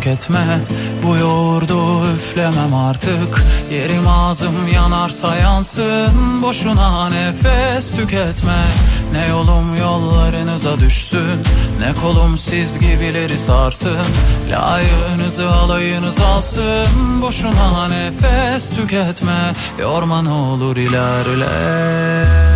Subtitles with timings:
[0.00, 0.58] Tüketme
[1.02, 3.44] Bu yoğurdu üflemem artık.
[3.70, 8.64] Yerim ağzım yanarsa yansın Boşuna nefes tüketme.
[9.12, 11.42] Ne yolum yollarınıza düşsün
[11.80, 14.06] Ne kolum siz gibileri sarsın.
[14.50, 19.52] Layığınızı alayınız alsın Boşuna nefes tüketme.
[19.80, 22.49] Yorma ne olur ilerle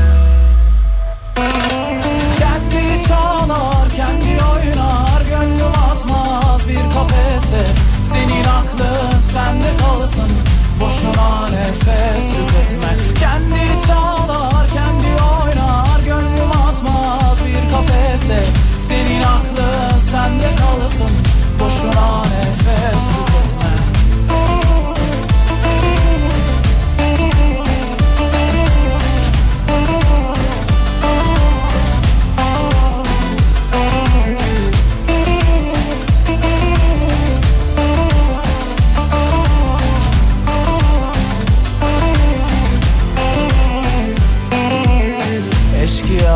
[7.55, 7.66] kafese
[8.05, 10.30] Senin aklın sende kalsın.
[10.80, 12.97] Boşuna nefes tüketme.
[13.20, 16.00] Kendi çalar, kendi oynar.
[16.05, 18.44] Gönlüm atmaz bir kafese
[18.78, 21.10] Senin aklın sende kalsın.
[21.60, 23.33] Boşuna nefes tüketme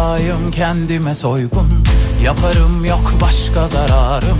[0.09, 1.85] Eşkıyayım kendime soygun.
[2.25, 4.39] Yaparım yok başka zararım.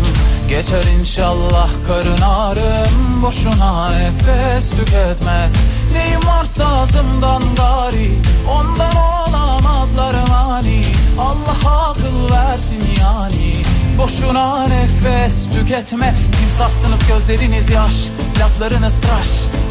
[0.49, 3.23] Geçer inşallah karın ağrım.
[3.23, 5.49] Boşuna nefes tüketme.
[5.93, 8.11] Neyim varsa ağzımdan gari.
[8.51, 10.85] Ondan olamazlar mani.
[11.19, 13.63] Allah akıl versin yani.
[13.99, 16.15] Boşuna nefes tüketme.
[16.41, 17.95] Timsahsınız gözleriniz yaş.
[18.41, 19.29] Laflarınız tıraş.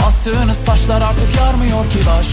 [0.07, 2.27] Attığınız taşlar artık yarmıyor ki baş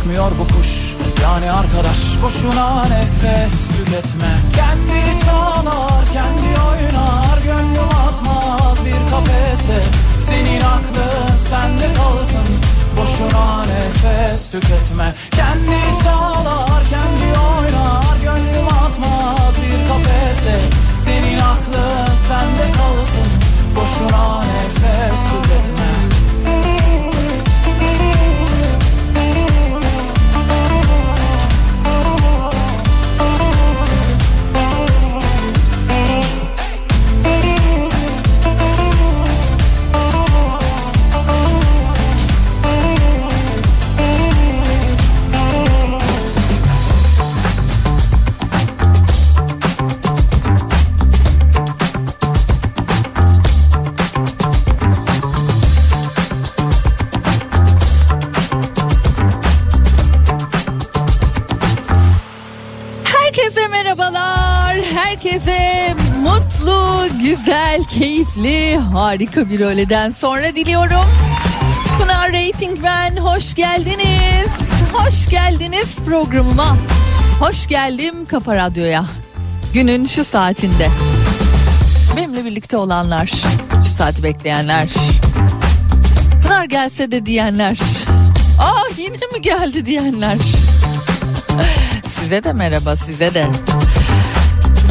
[0.00, 0.96] Ürkmüyor bu kuş.
[1.22, 4.32] Yani arkadaş Boşuna nefes tüketme.
[4.56, 9.82] Kendi çalar kendi oynar Gönlüm atmaz bir kafese.
[10.20, 12.46] Senin aklın sende kalsın.
[12.96, 15.14] Boşuna nefes tüketme.
[15.30, 20.60] Kendi çalar kendi oynar Gönlüm atmaz bir kafese.
[21.04, 23.28] Senin aklın sende kalsın.
[23.76, 26.19] Boşuna nefes tüketme
[67.22, 71.06] güzel, keyifli, harika bir öğleden sonra diliyorum.
[72.00, 73.16] Pınar Rating ben.
[73.16, 74.48] Hoş geldiniz.
[74.92, 76.76] Hoş geldiniz programıma.
[77.40, 79.04] Hoş geldim Kafa Radyo'ya.
[79.74, 80.88] Günün şu saatinde.
[82.16, 83.32] Benimle birlikte olanlar,
[83.84, 84.88] şu saati bekleyenler.
[86.42, 87.78] Pınar gelse de diyenler.
[88.60, 90.38] Ah yine mi geldi diyenler.
[92.06, 93.46] Size de merhaba size de.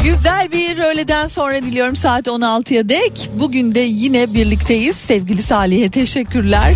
[0.03, 3.29] Güzel bir öğleden sonra diliyorum saat 16'ya dek.
[3.33, 4.95] Bugün de yine birlikteyiz.
[4.95, 6.73] Sevgili Salih'e teşekkürler.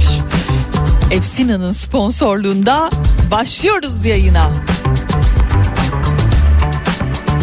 [1.12, 2.90] Efsina'nın sponsorluğunda
[3.32, 4.52] başlıyoruz yayına.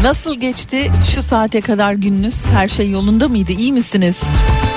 [0.03, 2.45] Nasıl geçti şu saate kadar gününüz?
[2.45, 3.53] Her şey yolunda mıydı?
[3.53, 4.21] İyi misiniz?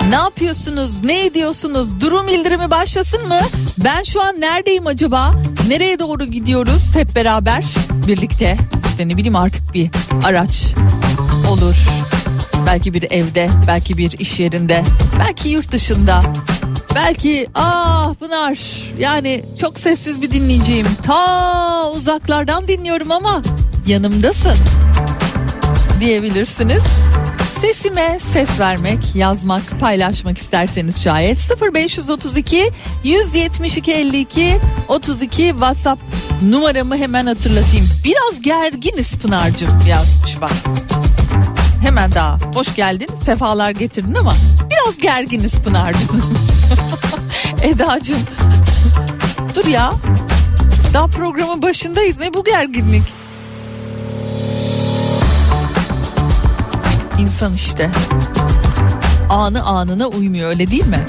[0.09, 1.03] Ne yapıyorsunuz?
[1.03, 2.01] Ne ediyorsunuz?
[2.01, 3.39] Durum bildirimi başlasın mı?
[3.77, 5.33] Ben şu an neredeyim acaba?
[5.67, 7.63] Nereye doğru gidiyoruz hep beraber?
[8.07, 8.57] Birlikte.
[8.93, 9.89] İşte ne bileyim artık bir
[10.23, 10.73] araç
[11.49, 11.75] olur.
[12.65, 14.83] Belki bir evde, belki bir iş yerinde,
[15.19, 16.23] belki yurt dışında.
[16.95, 18.57] Belki ah Pınar
[18.99, 20.87] yani çok sessiz bir dinleyiciyim.
[21.03, 23.41] Ta uzaklardan dinliyorum ama
[23.87, 24.55] yanımdasın
[25.99, 26.83] diyebilirsiniz.
[27.63, 32.71] Sesime ses vermek, yazmak, paylaşmak isterseniz şayet 0532
[33.03, 34.57] 172 52
[34.87, 36.01] 32 WhatsApp
[36.41, 37.87] numaramı hemen hatırlatayım.
[38.03, 40.51] Biraz gerginiz Pınar'cığım yazmış bak.
[41.81, 44.33] Hemen daha hoş geldin sefalar getirdin ama
[44.69, 46.23] biraz gerginiz Pınar'cığım.
[47.63, 48.21] Eda'cığım
[49.55, 49.93] dur ya
[50.93, 53.22] daha programın başındayız ne bu gerginlik?
[57.23, 57.89] İnsan işte.
[59.29, 61.05] Anı anına uymuyor öyle değil mi?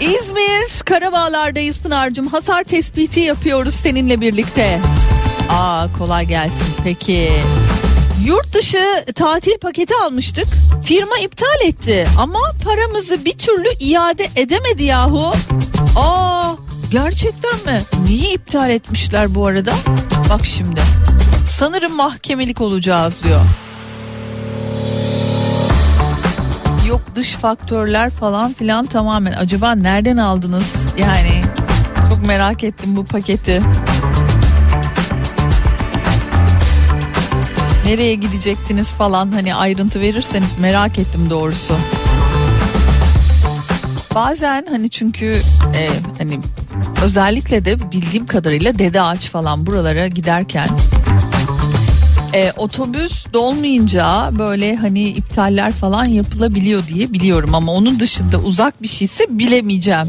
[0.00, 2.26] İzmir Karabağlar'dayız Pınar'cığım.
[2.26, 4.80] Hasar tespiti yapıyoruz seninle birlikte.
[5.50, 7.32] Aa kolay gelsin peki.
[8.26, 10.46] Yurt dışı tatil paketi almıştık.
[10.84, 15.32] Firma iptal etti ama paramızı bir türlü iade edemedi yahu.
[15.96, 16.52] Aa
[16.90, 17.80] gerçekten mi?
[18.08, 19.72] Niye iptal etmişler bu arada?
[20.30, 20.80] Bak şimdi.
[21.60, 23.40] Sanırım mahkemelik olacağız diyor.
[26.88, 29.32] Yok dış faktörler falan filan tamamen.
[29.32, 30.64] Acaba nereden aldınız?
[30.96, 31.40] Yani
[32.08, 33.60] çok merak ettim bu paketi.
[37.84, 41.74] Nereye gidecektiniz falan hani ayrıntı verirseniz merak ettim doğrusu.
[44.14, 45.40] Bazen hani çünkü
[45.74, 46.40] e, hani
[47.04, 50.68] özellikle de bildiğim kadarıyla Dede Ağaç falan buralara giderken
[52.34, 58.88] e, otobüs dolmayınca böyle hani iptaller falan yapılabiliyor diye biliyorum ama onun dışında uzak bir
[58.88, 60.08] şeyse bilemeyeceğim.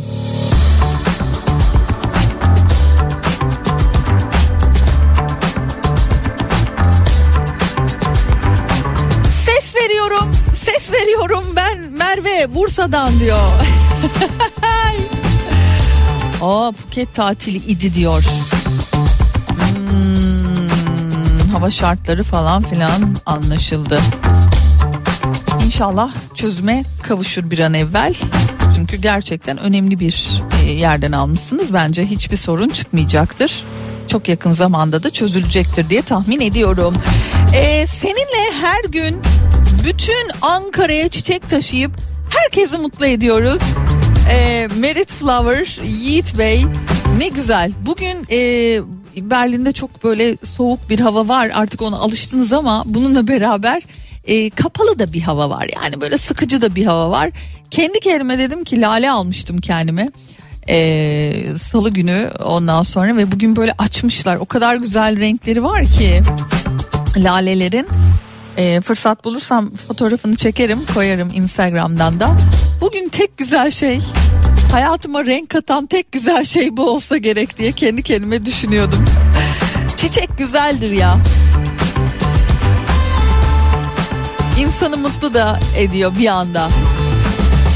[9.46, 10.32] Ses veriyorum,
[10.66, 13.38] ses veriyorum ben Merve Bursa'dan diyor.
[16.42, 18.24] Aa Phuket tatili idi diyor.
[21.62, 24.00] Hava şartları falan filan anlaşıldı.
[25.66, 28.14] İnşallah çözüme kavuşur bir an evvel.
[28.76, 31.74] Çünkü gerçekten önemli bir e, yerden almışsınız.
[31.74, 33.64] Bence hiçbir sorun çıkmayacaktır.
[34.08, 36.96] Çok yakın zamanda da çözülecektir diye tahmin ediyorum.
[37.56, 39.22] Ee, seninle her gün
[39.84, 41.92] bütün Ankara'ya çiçek taşıyıp
[42.30, 43.62] herkesi mutlu ediyoruz.
[44.32, 46.66] Ee, Merit Flower, Yiğit Bey
[47.18, 47.72] ne güzel.
[47.86, 48.80] Bugün e,
[49.18, 53.84] Berlin'de çok böyle soğuk bir hava var artık ona alıştınız ama bununla beraber
[54.26, 55.70] e, kapalı da bir hava var.
[55.82, 57.30] Yani böyle sıkıcı da bir hava var.
[57.72, 60.10] Kendi kendime dedim ki lale almıştım kendime.
[60.70, 64.36] Ee, salı günü ondan sonra ve bugün böyle açmışlar.
[64.36, 66.22] O kadar güzel renkleri var ki
[67.18, 67.88] lalelerin.
[68.58, 72.38] Ee, fırsat bulursam fotoğrafını çekerim koyarım Instagram'dan da.
[72.82, 74.00] Bugün tek güzel şey
[74.72, 79.06] hayatıma renk katan tek güzel şey bu olsa gerek diye kendi kendime düşünüyordum.
[79.98, 81.18] Çiçek güzeldir ya.
[84.60, 86.70] İnsanı mutlu da ediyor bir anda.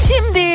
[0.08, 0.46] Şimdi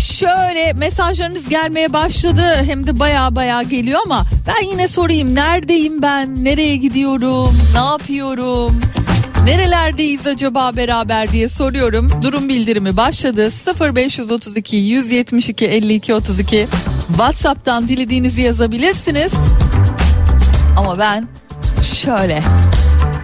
[0.00, 6.44] şöyle mesajlarınız gelmeye başladı hem de baya baya geliyor ama ben yine sorayım neredeyim ben
[6.44, 8.78] nereye gidiyorum ne yapıyorum
[9.44, 12.10] nerelerdeyiz acaba beraber diye soruyorum.
[12.22, 13.50] Durum bildirimi başladı.
[13.80, 16.66] 0532 172 52 32
[17.08, 19.32] Whatsapp'tan dilediğinizi yazabilirsiniz.
[20.76, 21.28] Ama ben
[21.82, 22.42] şöyle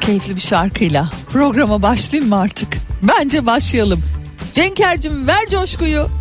[0.01, 2.77] keyifli bir şarkıyla programa başlayayım mı artık?
[3.03, 4.03] Bence başlayalım.
[4.53, 6.20] Cenker'cim ver coşkuyu.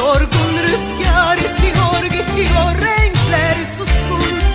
[0.00, 4.49] Yorgun rüzgar esiyor geçiyor renkler suskun.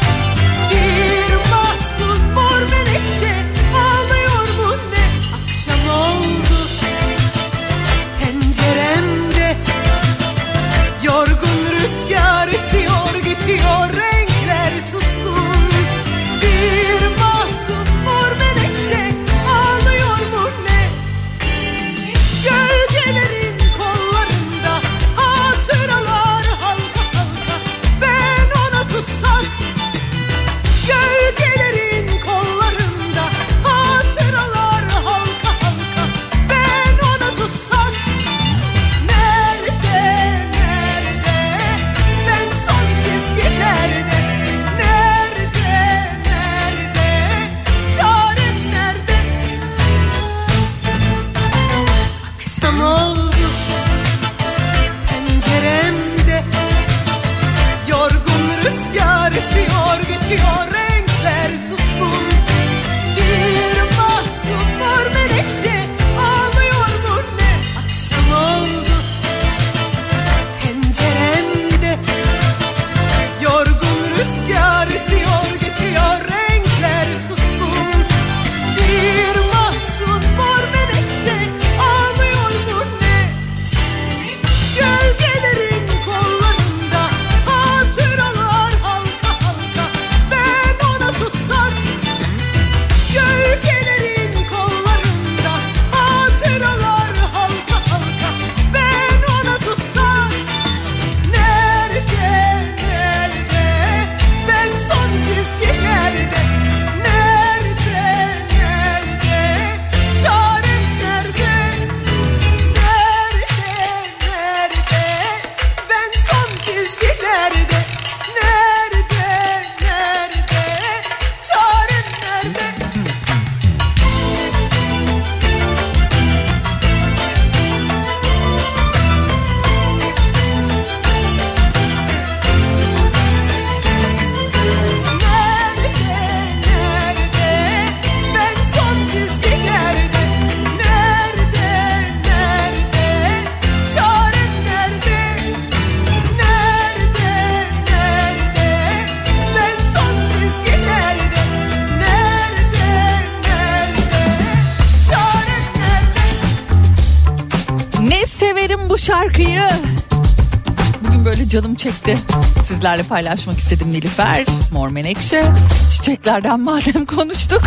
[161.85, 162.17] Çekti.
[162.63, 165.43] Sizlerle paylaşmak istedim Nilüfer, Mor Menekşe.
[165.91, 167.61] Çiçeklerden madem konuştuk.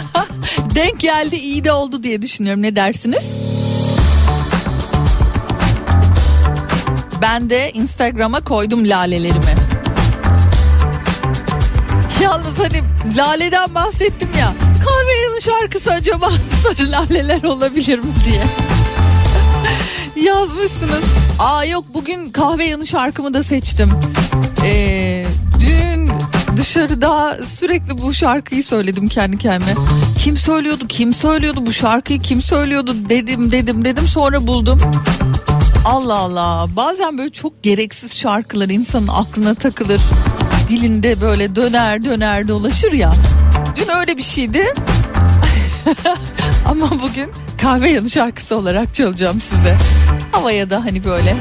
[0.74, 2.62] Denk geldi iyi de oldu diye düşünüyorum.
[2.62, 3.24] Ne dersiniz?
[7.22, 9.54] Ben de Instagram'a koydum lalelerimi.
[12.22, 12.82] Yalnız hani
[13.16, 14.54] laleden bahsettim ya.
[14.84, 16.30] Kahverengi şarkısı acaba
[16.62, 18.42] sarı laleler olabilir mi diye.
[20.24, 21.04] Yazmışsınız.
[21.38, 23.90] Aa yok bugün kahve yanı şarkımı da seçtim.
[24.64, 25.24] Ee,
[25.60, 26.10] dün
[26.56, 29.74] dışarıda sürekli bu şarkıyı söyledim kendi kendime.
[30.18, 34.80] Kim söylüyordu kim söylüyordu bu şarkıyı kim söylüyordu dedim dedim dedim sonra buldum.
[35.84, 40.00] Allah Allah bazen böyle çok gereksiz şarkılar insanın aklına takılır.
[40.68, 43.12] Dilinde böyle döner döner dolaşır ya.
[43.76, 44.72] Dün öyle bir şeydi.
[46.66, 47.30] Ama bugün
[47.62, 49.76] kahve yanı şarkısı olarak çalacağım size.
[50.38, 51.36] Havaya da hani böyle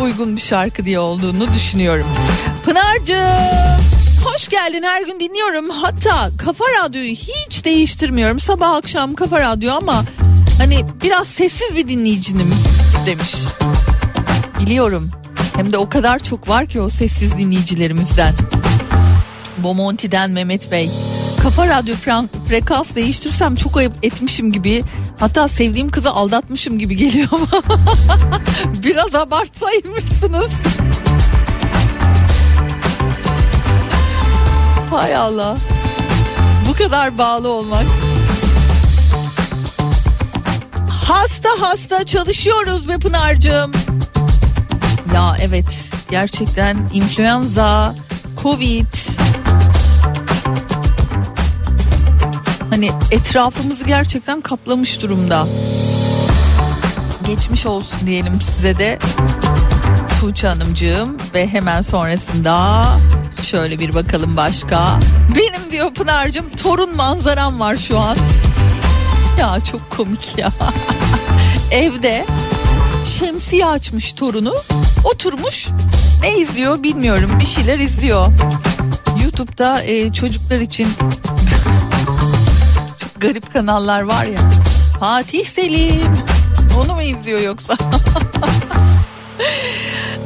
[0.00, 2.06] uygun bir şarkı diye olduğunu düşünüyorum.
[2.64, 3.86] Pınar'cığım
[4.24, 5.70] hoş geldin her gün dinliyorum.
[5.70, 8.40] Hatta Kafa Radyo'yu hiç değiştirmiyorum.
[8.40, 10.04] Sabah akşam Kafa Radyo ama
[10.58, 12.54] hani biraz sessiz bir dinleyicinim
[13.06, 13.34] demiş.
[14.60, 15.10] Biliyorum.
[15.56, 18.34] Hem de o kadar çok var ki o sessiz dinleyicilerimizden.
[19.58, 20.90] Bomonti'den Mehmet Bey.
[21.42, 21.94] Kafa radyo
[22.48, 24.84] frekans değiştirsem çok ayıp etmişim gibi
[25.20, 27.46] hatta sevdiğim kızı aldatmışım gibi geliyor ama
[28.84, 30.50] biraz abartsaymışsınız.
[34.90, 35.56] Hay Allah.
[36.68, 37.84] Bu kadar bağlı olmak.
[40.88, 43.72] Hasta hasta çalışıyoruz be Pınar'cığım.
[45.14, 47.94] Ya evet gerçekten influenza,
[48.42, 49.15] covid
[52.76, 55.46] hani etrafımızı gerçekten kaplamış durumda.
[57.26, 58.98] Geçmiş olsun diyelim size de
[60.20, 62.84] Tuğçe Hanımcığım ve hemen sonrasında
[63.42, 64.98] şöyle bir bakalım başka.
[65.36, 68.16] Benim diyor Pınar'cığım torun manzaram var şu an.
[69.40, 70.52] Ya çok komik ya.
[71.70, 72.24] Evde
[73.18, 74.54] şemsiye açmış torunu
[75.04, 75.68] oturmuş
[76.22, 78.32] ne izliyor bilmiyorum bir şeyler izliyor.
[79.22, 80.88] YouTube'da e, çocuklar için
[83.20, 84.40] garip kanallar var ya.
[85.00, 86.12] Fatih Selim
[86.78, 87.76] onu mu izliyor yoksa?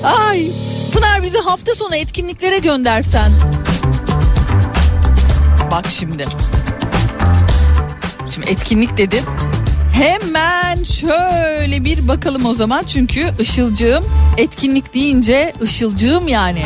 [0.04, 0.50] Ay
[0.92, 3.32] Pınar bizi hafta sonu etkinliklere göndersen.
[5.70, 6.26] Bak şimdi.
[8.34, 9.24] Şimdi etkinlik dedim.
[9.92, 14.04] Hemen şöyle bir bakalım o zaman çünkü Işılcığım
[14.36, 16.62] etkinlik deyince Işılcığım yani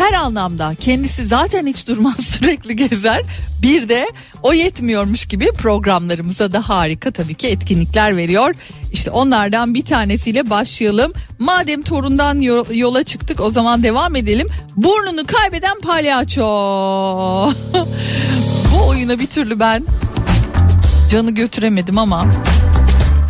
[0.00, 3.22] her anlamda kendisi zaten hiç durmaz sürekli gezer
[3.62, 4.10] bir de
[4.42, 8.54] o yetmiyormuş gibi programlarımıza da harika tabii ki etkinlikler veriyor.
[8.92, 11.12] İşte onlardan bir tanesiyle başlayalım.
[11.38, 12.40] Madem torundan
[12.74, 14.48] yola çıktık o zaman devam edelim.
[14.76, 16.42] Burnunu kaybeden palyaço.
[18.72, 19.84] Bu oyuna bir türlü ben
[21.10, 22.26] canı götüremedim ama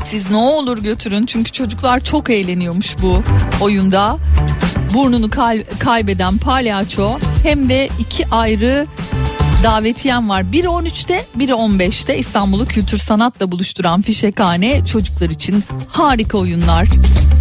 [0.04, 3.22] siz ne olur götürün çünkü çocuklar çok eğleniyormuş bu
[3.60, 4.18] oyunda.
[4.94, 8.86] Burnunu kay- kaybeden palyaço hem de iki ayrı
[9.62, 10.52] davetiyem var.
[10.52, 16.88] Biri 13'te biri 15'te İstanbul'u kültür sanatla buluşturan Fişekhane çocuklar için harika oyunlar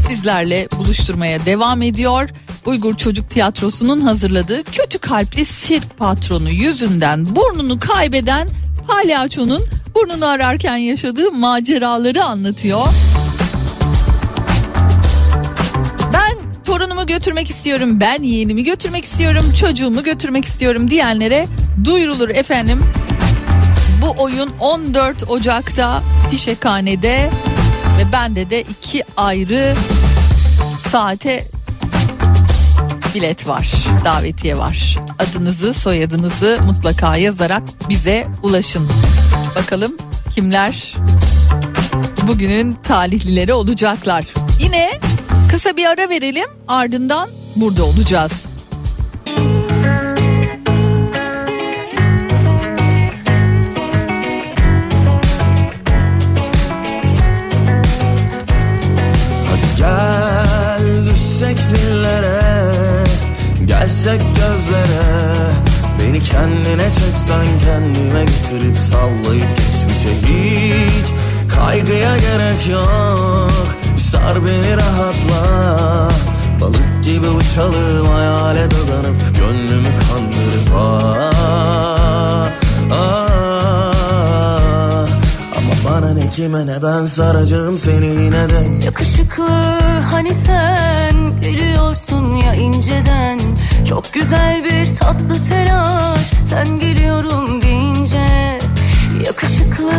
[0.10, 2.30] sizlerle buluşturmaya devam ediyor.
[2.66, 8.48] Uygur Çocuk Tiyatrosu'nun hazırladığı kötü kalpli sirk patronu yüzünden burnunu kaybeden
[8.88, 9.62] palyaçonun
[9.96, 12.86] burnunu ararken yaşadığı maceraları anlatıyor.
[16.80, 21.48] Torunumu götürmek istiyorum, ben yeğenimi götürmek istiyorum, çocuğumu götürmek istiyorum diyenlere
[21.84, 22.80] duyurulur efendim.
[24.02, 27.30] Bu oyun 14 Ocak'ta Fişekhane'de
[28.00, 29.76] ve bende de iki ayrı
[30.90, 31.48] saate
[33.16, 33.74] bilet var,
[34.06, 34.98] davetiye var.
[35.20, 38.90] Adınızı, soyadınızı mutlaka yazarak bize ulaşın.
[39.56, 39.98] Bakalım
[40.36, 40.96] kimler
[42.28, 44.26] bugünün talihlileri olacaklar.
[44.60, 44.90] Yine
[45.52, 48.32] kısa bir ara verelim ardından burada olacağız.
[59.48, 61.58] Hadi gel düşsek
[63.66, 65.52] Gelsek gözlere
[66.00, 71.08] Beni kendine çeksen kendime getirip sallayıp geçmişe hiç
[71.56, 76.10] Kaygıya gerek yok Sar beni rahatla.
[76.62, 81.32] Balık gibi uçalım hayale dadanıp Gönlümü kandırıp ah,
[82.92, 83.48] ah,
[85.58, 88.86] Ama bana ne kime ne ben saracağım seni yine de.
[88.86, 89.50] Yakışıklı
[90.12, 93.40] hani sen gülüyorsun ya inceden.
[93.90, 98.28] Çok güzel bir tatlı telaş sen geliyorum deyince.
[99.26, 99.92] Yakışıklı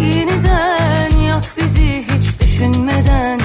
[0.00, 3.35] yeniden yak bizi hiç düşünmeden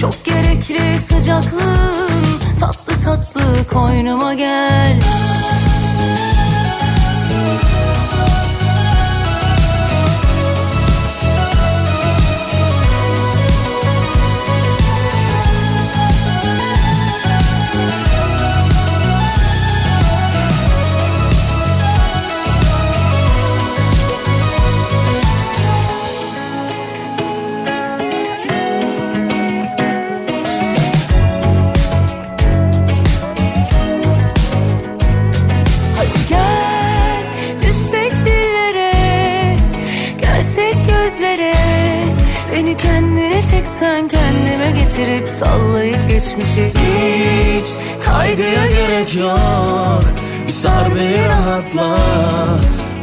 [0.00, 5.00] Çok gerekli sıcaklığın tatlı tatlı koynuma gel
[42.84, 46.72] kendine çeksen kendime getirip sallayıp geçmişi.
[46.74, 47.66] Hiç
[48.06, 50.04] kaygıya gerek yok.
[50.46, 51.98] Bir sar beni rahatla.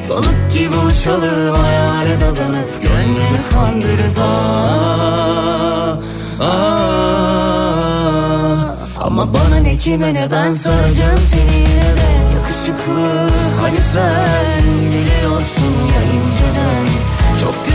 [0.10, 5.98] Balık gibi uçalım hayale dadanıp Gönlümü kandırıp ah,
[6.40, 7.22] ah.
[9.00, 12.12] Ama bana ne kime ne ben saracağım seni yine de.
[12.36, 13.30] Yakışıklı
[13.62, 14.91] hani sen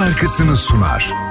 [0.00, 1.29] şarkısını sunar.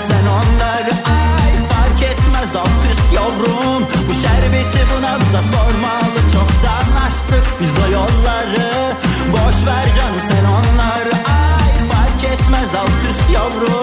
[0.00, 3.82] sen onları ay fark etmez alt üst yavrum.
[4.08, 6.20] Bu şerbeti bu nabza sormalı.
[6.32, 8.96] Çoktan açtık biz o yolları.
[9.32, 13.79] Boş ver canım sen onları ay fark etmez alt üst yavrum.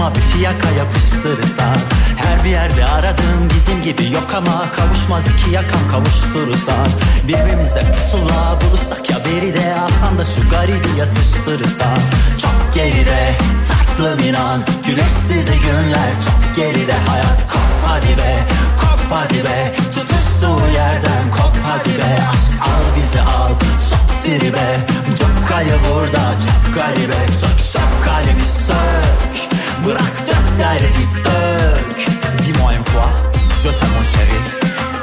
[0.00, 1.76] Sırtıma bir fiyaka yapıştırırsan
[2.16, 6.88] Her bir yerde aradığım bizim gibi yok ama Kavuşmaz iki yakam kavuşturursan
[7.28, 11.98] Birbirimize pusula bulursak ya beri de Alsan da şu garibi yatıştırırsan
[12.42, 13.34] Çok geride
[13.68, 16.12] tatlım inan Güneşsiz günler.
[16.24, 18.46] Çok geride Hayat kop hadi be
[18.80, 19.74] kop hadi be.
[19.94, 22.18] Tutuştuğu yerden kop hadi be.
[22.32, 23.50] Aşk al bizi al
[23.90, 24.78] sok tribe.
[25.18, 27.26] Çok kayı burada çok garibe.
[27.40, 29.30] Sök sök kalbi sök
[29.86, 31.96] Bırak dök derdi dök
[32.38, 33.30] Dis-moi une fois
[33.64, 34.40] je t'aime mon chéri.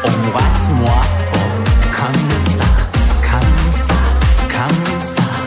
[0.04, 1.64] Embrasse-moi fort
[1.98, 2.66] Comme ça,
[3.22, 3.94] comme ça,
[4.50, 5.47] comme ça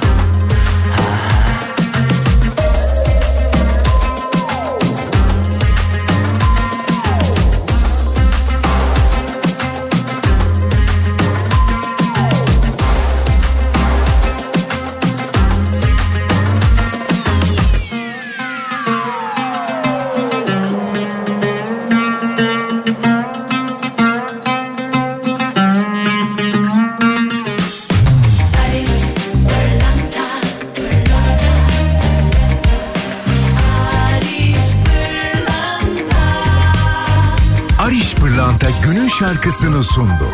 [39.21, 40.29] şarkısını sundu.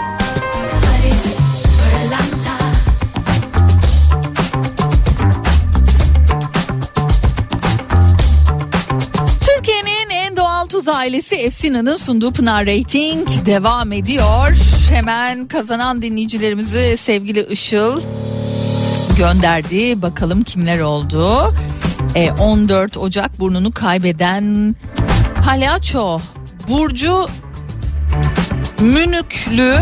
[9.40, 14.56] Türkiye'nin en doğal tuz ailesi Efsina'nın sunduğu Pınar Rating devam ediyor.
[14.90, 18.00] Hemen kazanan dinleyicilerimizi sevgili Işıl
[19.18, 20.02] gönderdi.
[20.02, 21.54] Bakalım kimler oldu.
[22.14, 24.74] E, 14 Ocak burnunu kaybeden
[25.44, 26.20] Palyaço
[26.68, 27.26] Burcu
[28.80, 29.74] Münüklü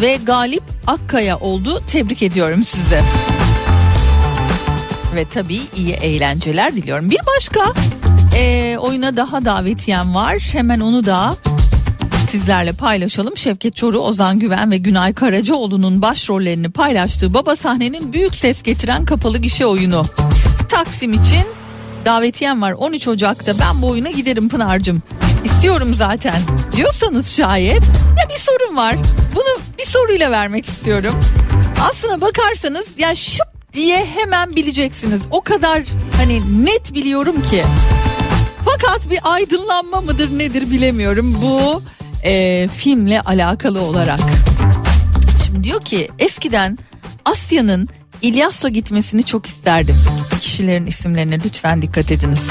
[0.00, 1.82] ve Galip Akkaya oldu.
[1.86, 3.00] Tebrik ediyorum sizi.
[5.14, 7.10] Ve tabii iyi eğlenceler diliyorum.
[7.10, 7.72] Bir başka
[8.36, 10.38] e, oyuna daha davetiyem var.
[10.52, 11.34] Hemen onu da
[12.30, 13.36] sizlerle paylaşalım.
[13.36, 19.38] Şevket Çoruh, Ozan Güven ve Günay Karacaoğlu'nun başrollerini paylaştığı Baba Sahne'nin büyük ses getiren kapalı
[19.38, 20.02] gişe oyunu.
[20.68, 21.44] Taksim için
[22.04, 25.02] davetiyem var 13 Ocak'ta ben bu oyuna giderim Pınar'cığım.
[25.44, 26.40] İstiyorum zaten
[26.76, 27.82] diyorsanız şayet
[28.18, 28.94] ya bir sorun var.
[29.34, 31.14] Bunu bir soruyla vermek istiyorum.
[31.90, 35.20] Aslına bakarsanız ya şıp diye hemen bileceksiniz.
[35.30, 35.82] O kadar
[36.16, 37.64] hani net biliyorum ki.
[38.64, 41.82] Fakat bir aydınlanma mıdır nedir bilemiyorum bu
[42.28, 44.20] e, filmle alakalı olarak.
[45.46, 46.78] Şimdi diyor ki eskiden
[47.24, 47.88] Asya'nın
[48.22, 49.96] İlyas'la gitmesini çok isterdim.
[50.40, 52.48] Kişilerin isimlerine lütfen dikkat ediniz.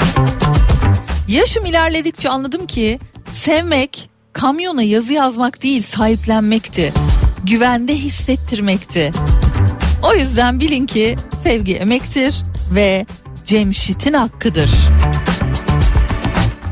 [1.28, 2.98] Yaşım ilerledikçe anladım ki
[3.32, 6.92] sevmek kamyona yazı yazmak değil sahiplenmekti.
[7.44, 9.12] Güvende hissettirmekti.
[10.02, 12.42] O yüzden bilin ki sevgi emektir
[12.74, 13.06] ve
[13.44, 14.70] Cemşit'in hakkıdır.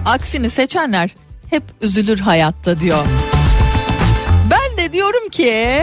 [0.06, 1.10] Aksini seçenler
[1.50, 3.06] hep üzülür hayatta diyor.
[4.50, 5.82] Ben de diyorum ki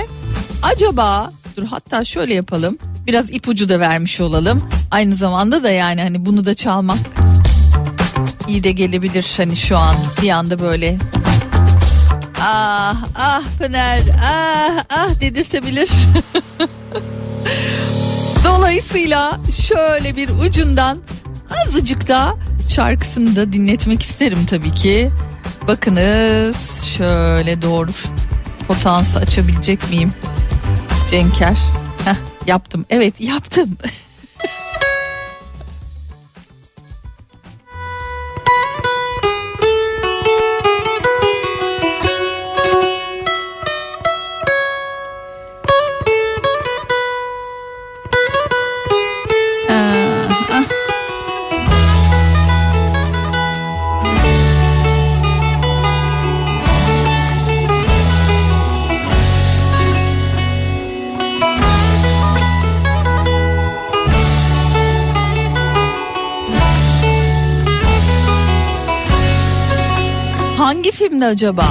[0.63, 2.77] acaba dur hatta şöyle yapalım.
[3.07, 4.69] Biraz ipucu da vermiş olalım.
[4.91, 6.97] Aynı zamanda da yani hani bunu da çalmak
[8.49, 10.97] iyi de gelebilir hani şu an bir anda böyle
[12.41, 15.89] ah ah Pınar ah ah dedirtebilir.
[18.43, 20.97] Dolayısıyla şöyle bir ucundan
[21.65, 22.35] azıcık da
[22.69, 25.09] şarkısını da dinletmek isterim tabii ki.
[25.67, 27.91] Bakınız şöyle doğru
[28.67, 30.13] potansı açabilecek miyim?
[31.11, 31.57] Cenker.
[32.05, 32.85] Heh, yaptım.
[32.89, 33.77] Evet yaptım.
[71.19, 71.65] Filmde acaba?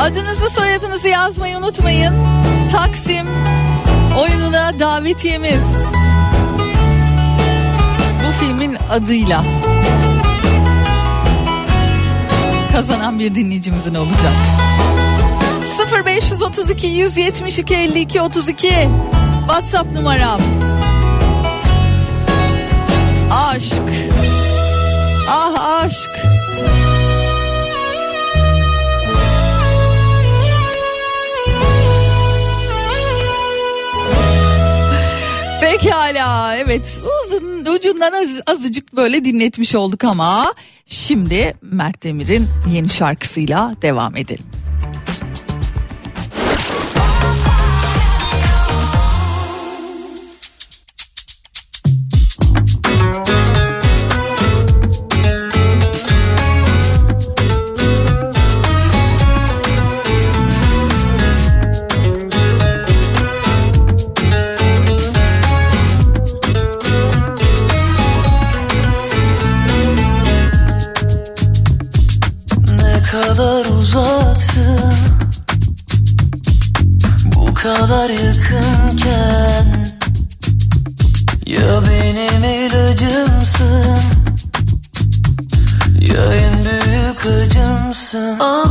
[0.00, 2.14] Adınızı soyadınızı yazmayı unutmayın.
[2.72, 3.26] Taksim
[4.18, 5.64] oyununa davetiyemiz.
[8.26, 9.44] Bu filmin adıyla.
[12.72, 14.32] Kazanan bir dinleyicimizin olacak.
[16.06, 18.72] 0532 172 52 32
[19.46, 20.40] WhatsApp numaram.
[23.32, 23.82] Aşk.
[25.28, 26.10] Ah aşk.
[35.60, 40.54] Pekala evet uzun ucundan az- azıcık böyle dinletmiş olduk ama
[40.90, 44.44] şimdi Mert Demir'in yeni şarkısıyla devam edelim.
[81.70, 84.00] Ya benim ilacımsın
[86.00, 88.38] Ya en büyük acımsın.
[88.38, 88.69] Anlamadım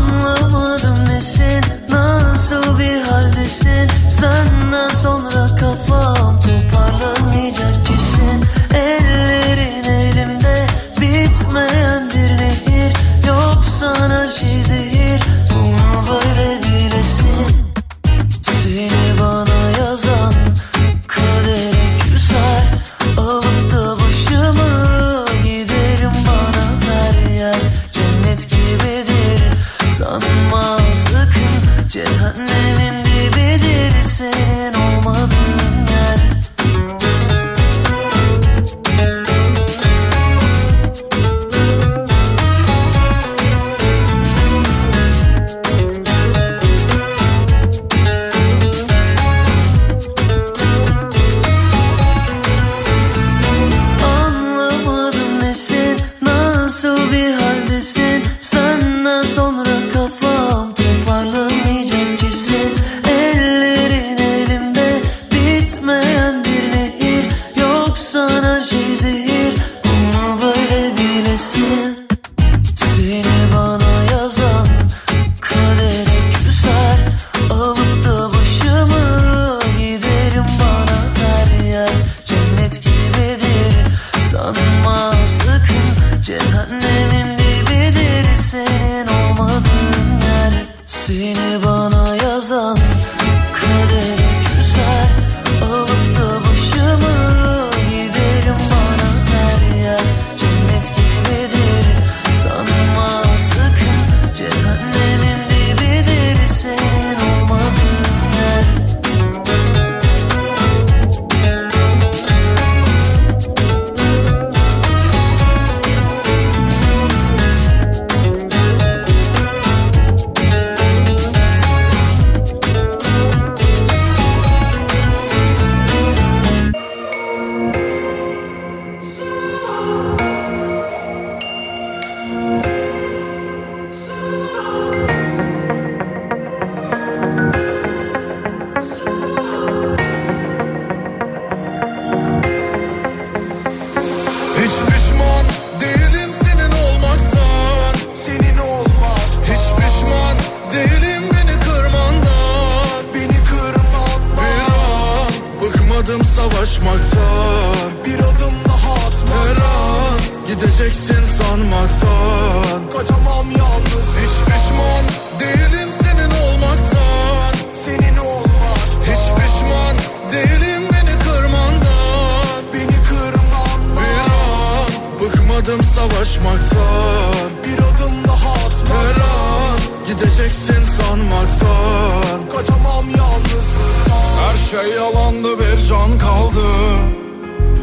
[184.82, 186.68] şey yalandı bir can kaldı.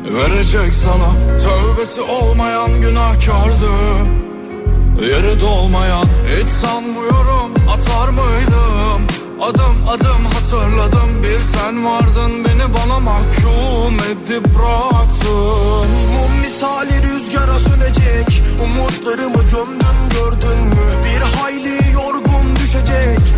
[0.05, 3.71] Verecek sana tövbesi olmayan günahkardı.
[5.01, 9.07] Yeri dolmayan hiç sanmıyorum atar mıydım?
[9.41, 15.89] Adım adım hatırladım bir sen vardın Beni bana mahkum edip bıraktın.
[16.15, 20.87] Mum misali rüzgara sönecek Umutlarımı gömdün gördün mü?
[21.05, 21.66] Bir hayli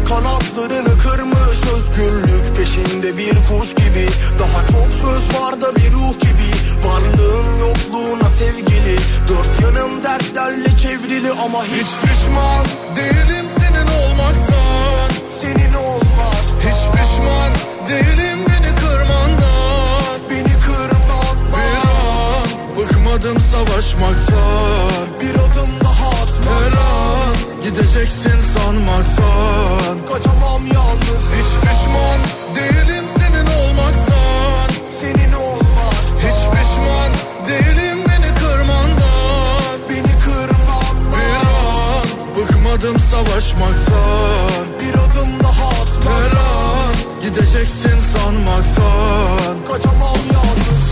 [0.08, 1.58] Kanatlarını kırmış.
[1.74, 4.06] Özgürlük Peşinde bir kuş gibi.
[4.38, 6.50] Daha çok söz var da bir ruh gibi.
[6.84, 8.96] Varlığın yokluğuna sevgili.
[9.28, 12.64] Dört yanım dertlerle çevrili ama hiç pişman
[12.96, 15.10] değilim senin olmaktan.
[15.40, 16.44] Senin olmak.
[16.60, 17.52] Hiç pişman
[17.88, 20.20] değilim beni kırmandan.
[20.30, 25.20] Beni kırmandan Bir an bıkmadım savaşmaktan.
[25.20, 26.10] Bir adım daha
[27.68, 31.22] Gideceksin sanmaktan Kaçamam yalnız.
[31.34, 32.20] Hiç pişman
[32.54, 34.70] değilim senin olmaktan.
[35.00, 37.12] Senin olmaktan Hiç pişman
[37.48, 39.78] değilim beni kırmandan.
[39.90, 40.96] Beni kırmandan.
[41.12, 42.04] Bir an
[42.36, 44.64] bıkmadım savaşmaktan.
[44.80, 49.64] Bir adım daha atmaktan Her an gideceksin sanmaktan.
[49.72, 50.88] Kaçamam yalnız.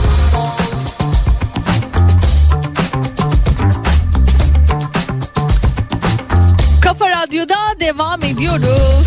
[7.27, 9.07] Radyo'da devam ediyoruz.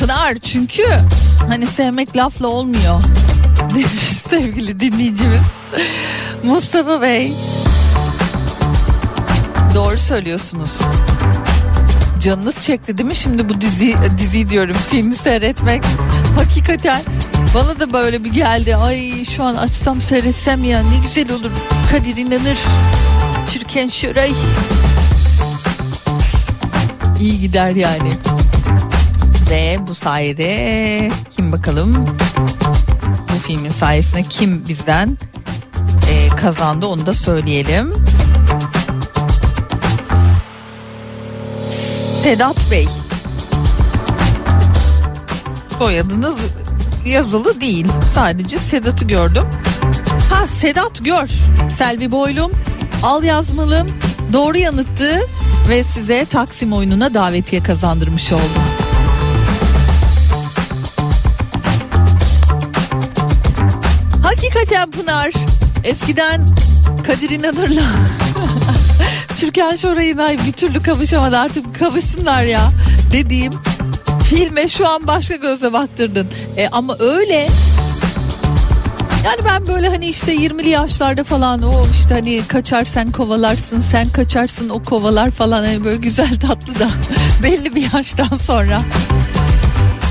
[0.00, 0.84] Pınar çünkü
[1.48, 3.02] hani sevmek lafla olmuyor
[3.74, 5.40] demiş sevgili dinleyicimiz
[6.44, 7.32] Mustafa Bey.
[9.74, 10.78] Doğru söylüyorsunuz.
[12.20, 15.82] Canınız çekti değil mi şimdi bu dizi dizi diyorum filmi seyretmek.
[16.36, 17.02] Hakikaten
[17.54, 18.76] bana da böyle bir geldi.
[18.76, 21.50] Ay şu an açsam seyretsem ya ne güzel olur.
[21.92, 22.58] Kadir inanır.
[23.52, 24.32] Çirken şuray.
[27.22, 28.12] İyi gider yani.
[29.50, 32.06] Ve bu sayede kim bakalım
[33.32, 35.18] bu filmin sayesinde kim bizden
[36.10, 37.92] e, kazandı onu da söyleyelim.
[42.22, 42.88] Sedat Bey.
[45.78, 46.36] Soyadınız
[47.06, 47.86] yazılı değil.
[48.14, 49.44] Sadece Sedat'ı gördüm.
[50.30, 51.28] Ha Sedat Gör.
[51.78, 52.52] Selvi Boylum.
[53.02, 53.86] Al yazmalım.
[54.32, 55.20] Doğru yanıttı
[55.68, 58.62] ve size Taksim oyununa davetiye kazandırmış oldum.
[64.22, 65.32] Hakikaten Pınar
[65.84, 66.40] eskiden
[67.06, 67.82] Kadir İnanır'la
[69.36, 72.70] Türkan Şoray'ın bir türlü kavuşamadı artık kavuşsunlar ya
[73.12, 73.52] dediğim
[74.28, 76.28] filme şu an başka gözle baktırdın.
[76.56, 77.48] E, ama öyle
[79.24, 84.08] yani ben böyle hani işte 20'li yaşlarda falan o işte hani kaçar sen kovalarsın sen
[84.08, 86.88] kaçarsın o kovalar falan hani böyle güzel tatlı da
[87.42, 88.82] belli bir yaştan sonra.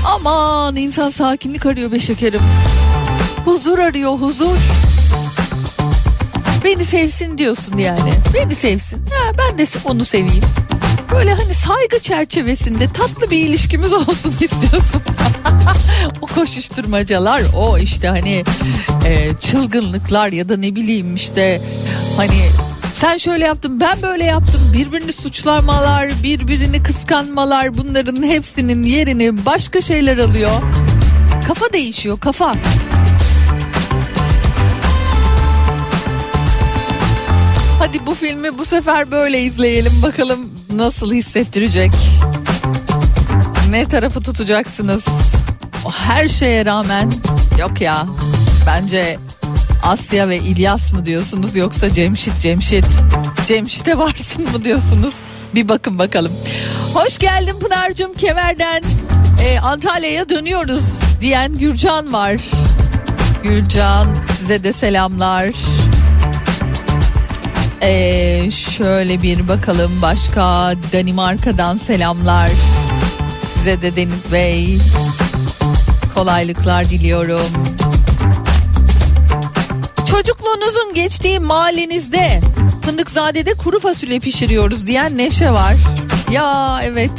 [0.06, 2.40] Aman insan sakinlik arıyor be şekerim.
[3.44, 4.56] Huzur arıyor huzur.
[6.64, 8.12] Beni sevsin diyorsun yani.
[8.34, 8.98] Beni sevsin.
[8.98, 10.44] Ha, ben de onu seveyim.
[11.14, 15.02] Böyle hani saygı çerçevesinde tatlı bir ilişkimiz olsun istiyorsun.
[16.20, 18.44] o koşuşturmacalar, o işte hani
[19.06, 21.60] e, çılgınlıklar ya da ne bileyim işte
[22.16, 22.48] hani
[22.94, 30.18] sen şöyle yaptın ben böyle yaptım birbirini suçlamalar birbirini kıskanmalar bunların hepsinin yerini başka şeyler
[30.18, 30.50] alıyor.
[31.48, 32.54] Kafa değişiyor kafa.
[37.78, 41.92] Hadi bu filmi bu sefer böyle izleyelim bakalım nasıl hissettirecek.
[43.70, 45.04] Ne tarafı tutacaksınız?
[45.84, 47.12] O her şeye rağmen
[47.58, 48.06] yok ya.
[48.66, 49.18] Bence
[49.82, 52.84] Asya ve İlyas mı diyorsunuz yoksa Cemşit Cemşit.
[53.46, 55.14] Cemşit'e varsın mı diyorsunuz?
[55.54, 56.32] Bir bakın bakalım.
[56.94, 58.82] Hoş geldin Pınar'cığım Kemer'den.
[59.44, 60.84] Ee, Antalya'ya dönüyoruz
[61.20, 62.36] diyen Gürcan var.
[63.42, 64.06] Gürcan
[64.38, 65.46] size de selamlar.
[67.82, 72.50] Ee, şöyle bir bakalım başka Danimarka'dan selamlar.
[73.54, 74.78] Size de Deniz Bey.
[76.14, 77.46] Kolaylıklar diliyorum.
[80.10, 82.40] Çocukluğunuzun geçtiği mahallenizde
[82.82, 85.74] Fındıkzade'de kuru fasulye pişiriyoruz diyen Neşe var.
[86.30, 87.10] Ya evet.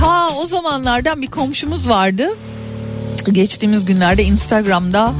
[0.00, 2.28] Ta o zamanlardan bir komşumuz vardı.
[3.32, 5.12] Geçtiğimiz günlerde Instagram'da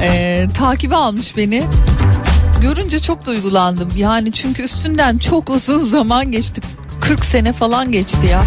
[0.00, 1.64] e, takibe almış beni.
[2.60, 3.88] Görünce çok duygulandım.
[3.96, 6.60] Yani çünkü üstünden çok uzun zaman geçti.
[7.00, 8.42] 40 sene falan geçti ya.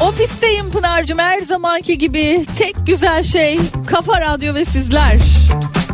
[0.00, 2.46] Ofisteyim Pınar'cığım her zamanki gibi.
[2.58, 5.18] Tek güzel şey Kafa Radyo ve sizler.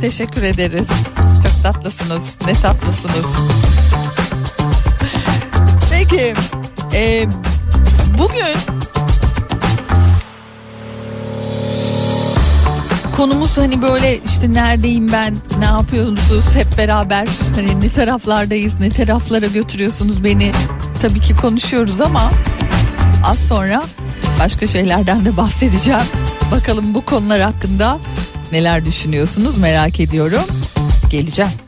[0.00, 0.86] Teşekkür ederiz.
[1.42, 2.22] Çok tatlısınız.
[2.46, 3.26] Ne tatlısınız.
[5.90, 6.34] Peki.
[6.92, 7.26] e,
[8.18, 8.86] bugün
[13.17, 17.29] konumuz hani böyle işte neredeyim ben ne yapıyorsunuz hep beraber?
[17.55, 20.53] Hani ne taraflardayız ne taraflara götürüyorsunuz beni?
[21.03, 22.31] Tabii ki konuşuyoruz ama
[23.25, 23.83] az sonra
[24.41, 26.01] başka şeylerden de bahsedeceğim.
[26.51, 27.99] Bakalım bu konular hakkında
[28.53, 30.45] neler düşünüyorsunuz merak ediyorum.
[31.11, 31.66] Geleceğim.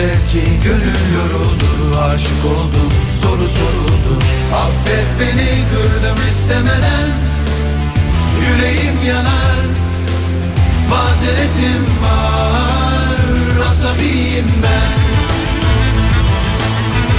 [0.00, 2.92] belki gönül yoruldu Aşık oldum
[3.22, 4.24] soru soruldu.
[4.54, 7.08] Affet beni kırdım istemeden.
[8.40, 9.64] Yüreğim yanar
[10.90, 13.66] Mazeretim var.
[13.70, 15.00] Asabiyim ben.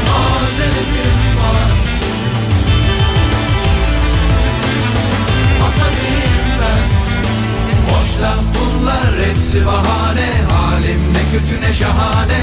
[0.07, 1.71] Mazeretim var.
[5.67, 6.20] Asabiyim
[8.21, 10.29] laf bunlar hepsi bahane.
[10.51, 12.41] Halim ne kötü ne şahane.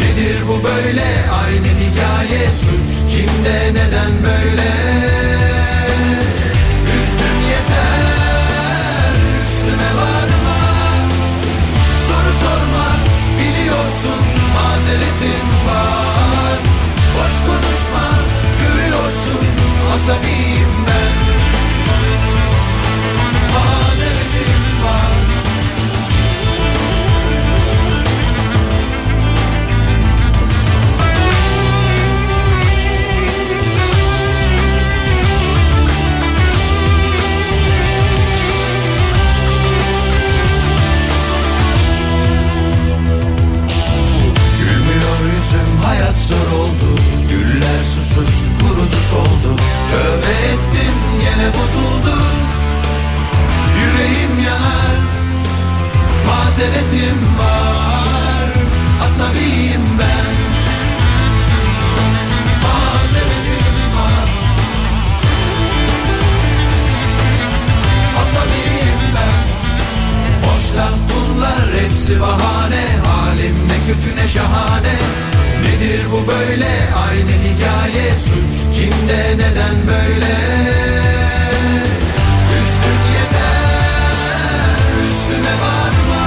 [0.00, 1.08] Nedir bu böyle?
[1.44, 2.42] Aynı hikaye.
[2.62, 3.58] Suç kimde?
[3.68, 4.70] Neden böyle?
[6.98, 9.14] Üstün yeter.
[9.42, 10.58] Üstüme varma.
[12.06, 12.86] Soru sorma.
[13.38, 14.22] Biliyorsun
[14.54, 16.58] mazeretim var.
[17.14, 18.06] Boş konuşma.
[18.62, 19.46] Görüyorsun
[19.94, 21.11] asabiyim ben.
[46.32, 46.88] Zor oldu.
[47.30, 49.50] Güller susuz kurudu soldu.
[49.90, 52.32] Tövbe ettim yine bozuldum
[53.78, 54.92] Yüreğim yanar
[56.26, 58.48] Mazeretim var.
[59.04, 60.32] Asabiyim ben.
[62.62, 64.28] Mazeretim var.
[68.22, 69.46] Asabiyim ben.
[70.42, 72.86] Boş laf bunlar hepsi bahane.
[73.06, 74.96] Halim ne kötü ne şahane
[75.62, 76.70] Nedir bu böyle?
[77.08, 78.14] Aynı hikaye.
[78.14, 79.20] Suç kimde?
[79.34, 80.34] Neden böyle?
[82.58, 84.76] Üstün yeter.
[85.06, 86.24] Üstüme varma.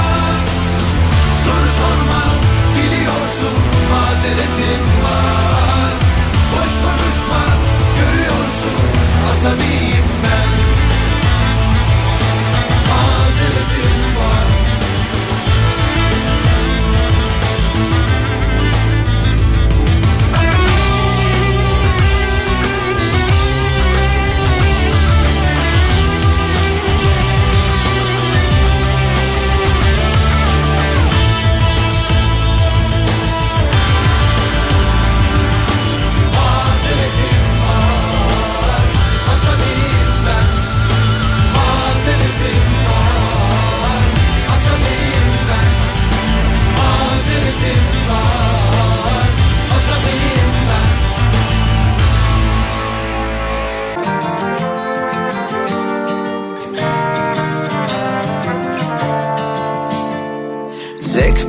[1.46, 2.24] Soru sorma.
[2.76, 3.60] Biliyorsun
[3.92, 5.92] mazeretim var.
[6.52, 7.44] Boş konuşma.
[8.00, 8.80] Görüyorsun
[9.32, 9.85] asabiyim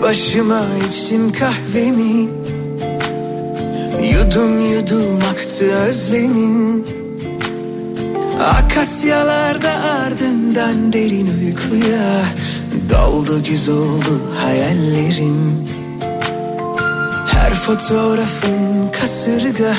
[0.07, 2.29] başıma içtim kahvemi.
[4.13, 6.87] Yudum yudum aktı özlemin.
[8.41, 12.25] Akasyalarda ardından derin uykuya
[12.91, 15.69] Daldı güz oldu hayallerim.
[17.27, 19.75] Her fotoğrafın kasırga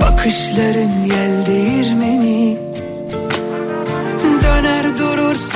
[0.00, 2.63] Bakışların yel değirmeni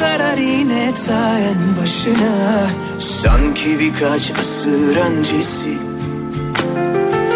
[0.00, 2.66] sarar yine ta en başına.
[2.98, 5.78] Sanki birkaç asır öncesi.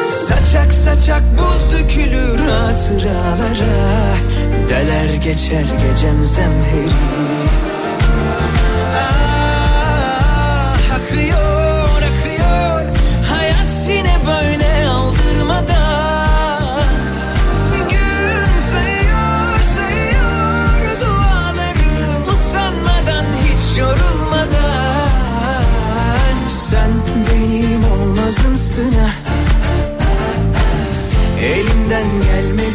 [0.07, 3.77] Saçak saçak buz dökülür hatıralara.
[4.69, 7.42] Deler geçer gecem zemheri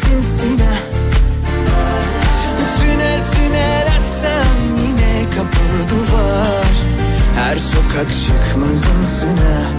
[0.06, 0.78] ha
[2.78, 6.74] Tünel tünel atsam yine kapı duvar.
[7.36, 9.72] Her sokak çıkmazımsın ha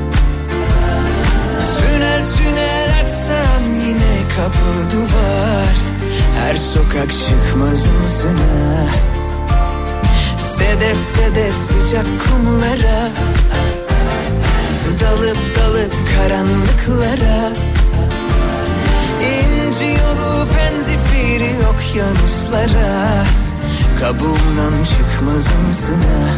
[1.79, 5.75] Tünel tünel atsam yine kapı duvar.
[6.41, 8.87] Her sokak çıkmazımsın ha
[10.39, 13.11] Sedef sedef sıcak kumlara.
[15.01, 17.68] Dalıp dalıp karanlıklara
[19.69, 23.25] İnci yolu penzifiri okyanuslara
[24.01, 26.31] Kabuğumdan çıkmazımsın ha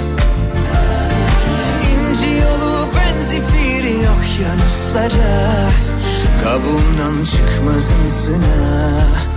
[1.92, 5.70] İnci yolu penzifiri okyanuslara
[6.44, 9.29] Kabuğumdan çıkmazımsın ha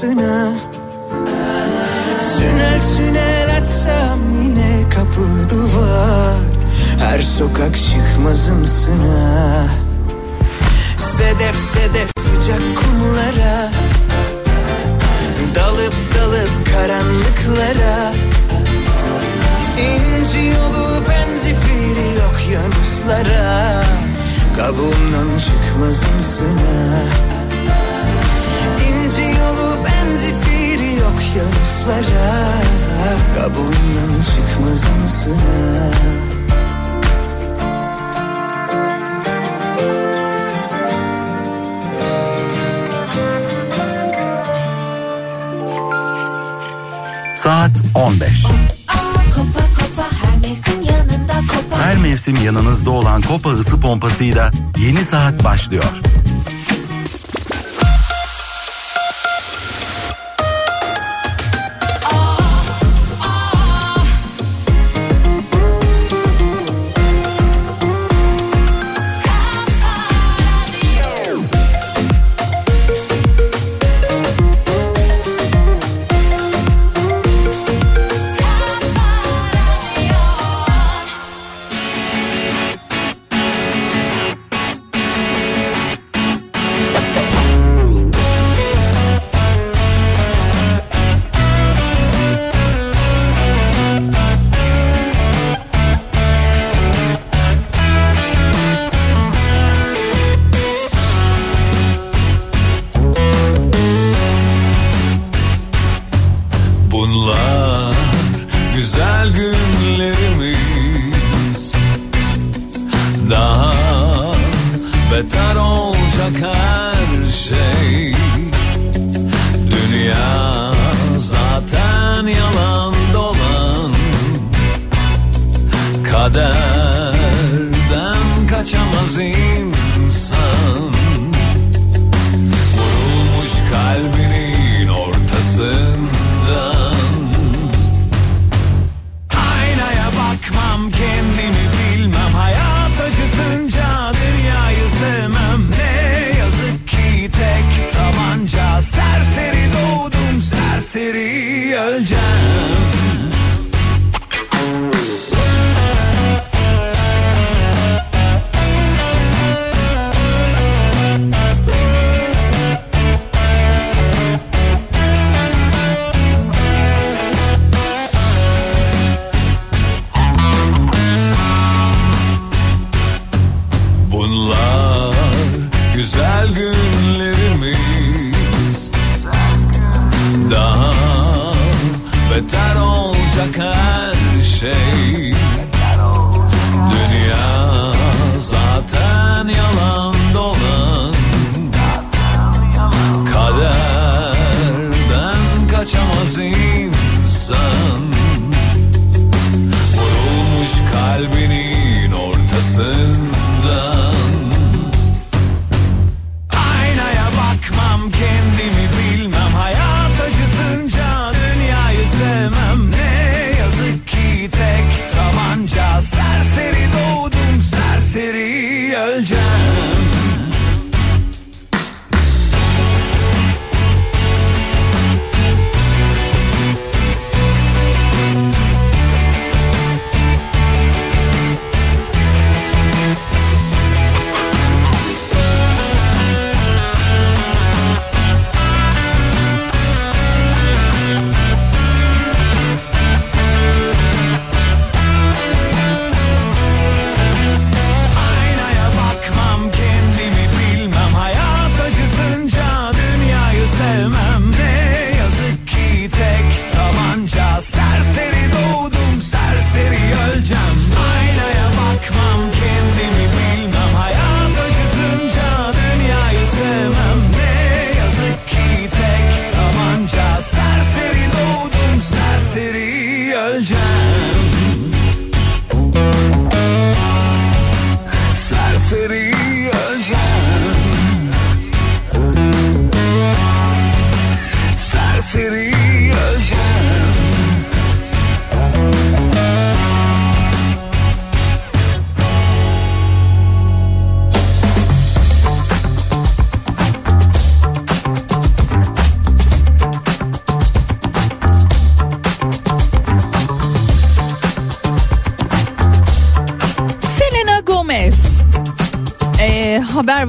[0.00, 0.52] kapısına
[2.36, 6.36] Sünel sünel açsam yine kapı duvar.
[6.98, 9.66] Her sokak çıkmazım çıkmazımsına
[10.96, 13.70] Sedef sedef sıcak kumlara.
[15.54, 18.12] Dalıp dalıp karanlıklara.
[19.78, 23.82] İnci yolu benzifiri yok yanuslara
[24.56, 27.29] Kabuğundan çıkmazımsına
[29.60, 32.60] Yolu benzifiri yok yanuslara
[33.38, 35.90] Kabuğundan çıkmaz mısına
[47.34, 48.46] Saat 15.
[51.82, 55.84] Her mevsim yanınızda olan Kopa ısı pompasıyla yeni saat başlıyor.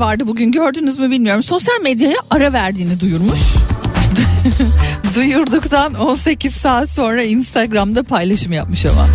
[0.01, 1.43] Vardı bugün gördünüz mü bilmiyorum.
[1.43, 3.39] Sosyal medyaya ara verdiğini duyurmuş.
[5.15, 9.07] Duyurduktan 18 saat sonra Instagram'da paylaşım yapmış ama.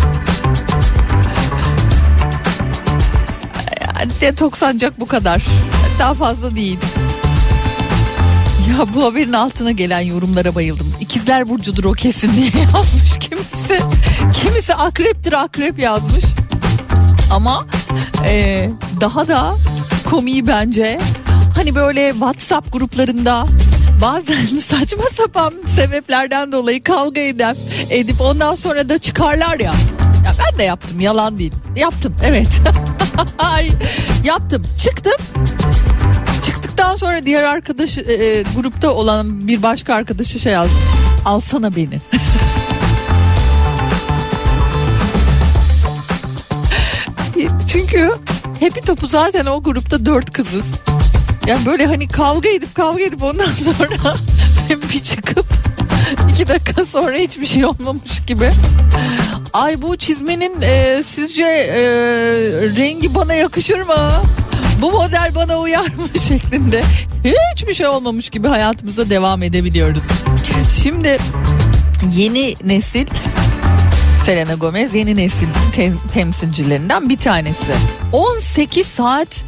[4.21, 5.41] Detoks ancak bu kadar.
[5.99, 6.79] Daha fazla değil.
[8.69, 10.93] Ya bu haberin altına gelen yorumlara bayıldım.
[10.99, 13.79] İkizler burcudur o kesin diye yazmış kimisi.
[14.33, 16.25] Kimisi akreptir akrep yazmış.
[17.31, 17.65] Ama
[18.25, 18.69] e,
[19.01, 19.55] daha da
[20.09, 20.97] komiği bence
[21.55, 23.45] hani böyle WhatsApp gruplarında
[24.01, 27.55] bazen saçma sapan sebeplerden dolayı kavga eden
[27.89, 29.73] edip ondan sonra da çıkarlar ya.
[30.25, 31.53] Ya ben de yaptım yalan değil.
[31.75, 32.47] Yaptım evet.
[34.23, 35.13] Yaptım çıktım.
[36.45, 40.75] Çıktıktan sonra diğer arkadaş e, e, grupta olan bir başka arkadaşı şey yazdı.
[41.25, 42.01] Alsana beni.
[47.71, 48.11] Çünkü
[48.59, 50.65] Happy Top'u zaten o grupta dört kızız.
[51.47, 54.15] Yani böyle hani kavga edip kavga edip ondan sonra
[54.93, 55.45] bir çıkıp
[56.31, 58.51] iki dakika sonra hiçbir şey olmamış gibi.
[59.53, 61.79] Ay bu çizmenin e, sizce e,
[62.77, 64.11] rengi bana yakışır mı?
[64.81, 66.81] Bu model bana uyar mı şeklinde
[67.55, 70.03] hiçbir şey olmamış gibi hayatımıza devam edebiliyoruz.
[70.83, 71.17] Şimdi
[72.15, 73.07] yeni nesil
[74.27, 77.73] Selena Gomez yeni nesil te- temsilcilerinden bir tanesi.
[78.11, 79.43] 18 saat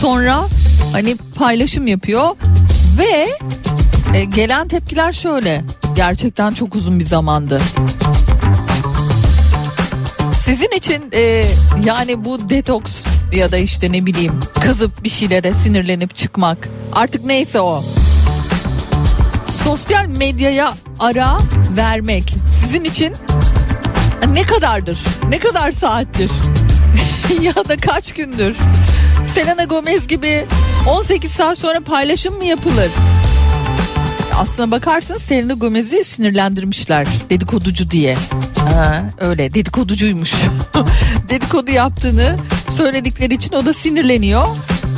[0.00, 0.46] sonra
[0.92, 2.36] hani paylaşım yapıyor
[2.98, 3.28] ve
[4.14, 5.64] e, gelen tepkiler şöyle.
[5.96, 7.60] Gerçekten çok uzun bir zamandı.
[10.44, 11.44] Sizin için e,
[11.84, 17.60] yani bu detoks ya da işte ne bileyim kızıp bir şeylere sinirlenip çıkmak artık neyse
[17.60, 17.84] o.
[19.64, 21.38] Sosyal medyaya ara
[21.76, 23.12] vermek sizin için
[24.30, 24.98] ne kadardır?
[25.28, 26.30] Ne kadar saattir?
[27.40, 28.56] ya da kaç gündür?
[29.34, 30.46] Selena Gomez gibi
[30.88, 32.90] 18 saat sonra paylaşım mı yapılır?
[34.38, 38.16] Aslına bakarsanız Selena Gomez'i sinirlendirmişler dedikoducu diye.
[38.56, 40.32] Ha, öyle dedikoducuymuş.
[41.28, 42.36] Dedikodu yaptığını
[42.68, 44.48] söyledikleri için o da sinirleniyor.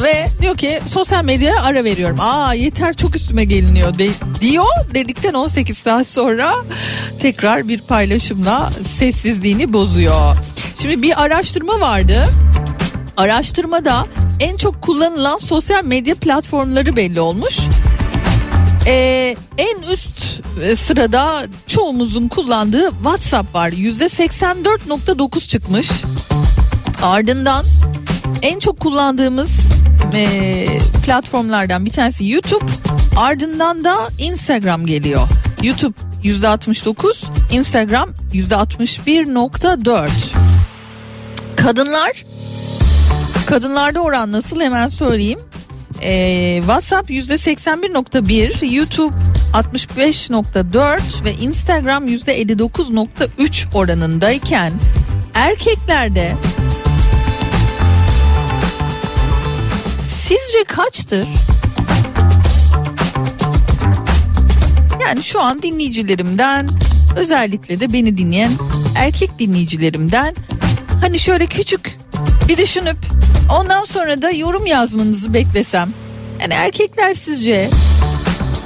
[0.05, 2.17] Ve diyor ki sosyal medyaya ara veriyorum.
[2.21, 4.09] Aa yeter çok üstüme geliniyor de,
[4.41, 4.67] diyor.
[4.95, 6.55] Dedikten 18 saat sonra
[7.21, 10.37] tekrar bir paylaşımla sessizliğini bozuyor.
[10.83, 12.25] Şimdi bir araştırma vardı.
[13.17, 14.07] Araştırmada
[14.41, 17.59] en çok kullanılan sosyal medya platformları belli olmuş.
[18.87, 23.71] Ee, en üst e, sırada çoğumuzun kullandığı WhatsApp var.
[23.71, 25.91] %84.9 çıkmış.
[27.03, 27.65] Ardından
[28.43, 29.51] en çok kullandığımız
[30.15, 30.67] e,
[31.07, 32.65] platformlardan bir tanesi YouTube.
[33.17, 35.29] Ardından da Instagram geliyor.
[35.63, 35.95] YouTube
[36.25, 40.09] %69, Instagram %61.4.
[41.57, 42.25] Kadınlar
[43.47, 45.41] Kadınlarda oran nasıl hemen söyleyeyim.
[46.03, 49.17] Ee, WhatsApp %81.1, YouTube
[49.53, 54.73] 65.4 ve Instagram %59.3 oranındayken
[55.35, 56.33] erkeklerde
[60.41, 61.29] sizce kaçtır?
[65.01, 66.69] Yani şu an dinleyicilerimden
[67.17, 68.53] özellikle de beni dinleyen
[68.97, 70.35] erkek dinleyicilerimden
[71.01, 71.99] hani şöyle küçük
[72.49, 72.97] bir düşünüp
[73.51, 75.91] ondan sonra da yorum yazmanızı beklesem.
[76.41, 77.69] Yani erkekler sizce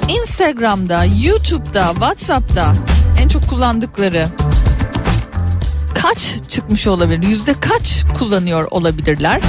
[0.07, 2.73] Instagram'da, YouTube'da, WhatsApp'ta
[3.21, 4.27] en çok kullandıkları
[6.01, 7.27] kaç çıkmış olabilir?
[7.27, 9.41] Yüzde kaç kullanıyor olabilirler?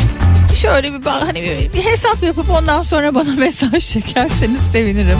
[0.55, 5.19] Şöyle bir hani bir, bir hesap yapıp ondan sonra bana mesaj çekerseniz sevinirim.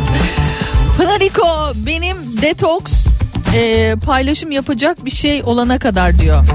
[0.97, 2.93] Pınariko benim detoks
[3.57, 6.47] e, paylaşım yapacak bir şey olana kadar diyor.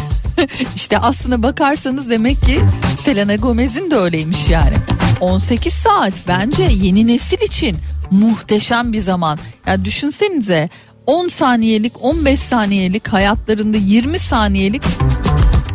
[0.76, 2.60] işte aslına bakarsanız demek ki
[2.98, 4.74] Selena Gomez'in de öyleymiş yani.
[5.20, 7.76] 18 saat bence yeni nesil için
[8.10, 9.38] muhteşem bir zaman.
[9.66, 10.68] Ya düşünsenize
[11.06, 14.82] 10 saniyelik 15 saniyelik hayatlarında 20 saniyelik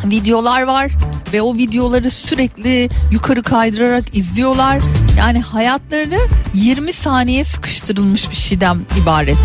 [0.09, 0.91] videolar var
[1.33, 4.79] ve o videoları sürekli yukarı kaydırarak izliyorlar.
[5.17, 6.17] Yani hayatları
[6.53, 9.37] 20 saniye sıkıştırılmış bir şeyden ibaret.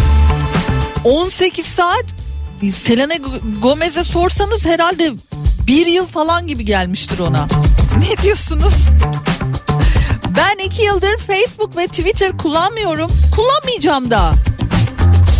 [1.04, 2.04] 18 saat
[2.70, 3.14] Selena
[3.62, 5.12] Gomez'e sorsanız herhalde
[5.66, 7.46] bir yıl falan gibi gelmiştir ona.
[8.10, 8.74] Ne diyorsunuz?
[10.36, 13.10] Ben iki yıldır Facebook ve Twitter kullanmıyorum.
[13.34, 14.32] Kullanmayacağım da.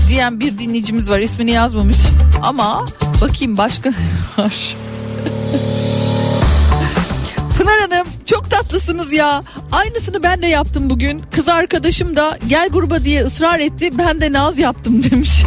[0.09, 1.99] Diyen bir dinleyicimiz var ismini yazmamış.
[2.43, 2.85] Ama
[3.21, 3.91] bakayım başka
[4.39, 4.77] var.
[7.59, 9.43] Pınar Hanım çok tatlısınız ya.
[9.73, 11.23] Aynısını ben de yaptım bugün.
[11.35, 13.91] Kız arkadaşım da gel gruba diye ısrar etti.
[13.99, 15.31] Ben de naz yaptım demiş.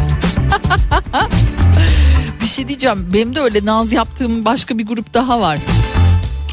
[2.42, 3.10] bir şey diyeceğim.
[3.12, 5.58] Benim de öyle naz yaptığım başka bir grup daha var.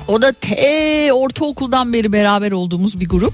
[0.08, 3.34] O da te ortaokuldan beri beraber olduğumuz bir grup.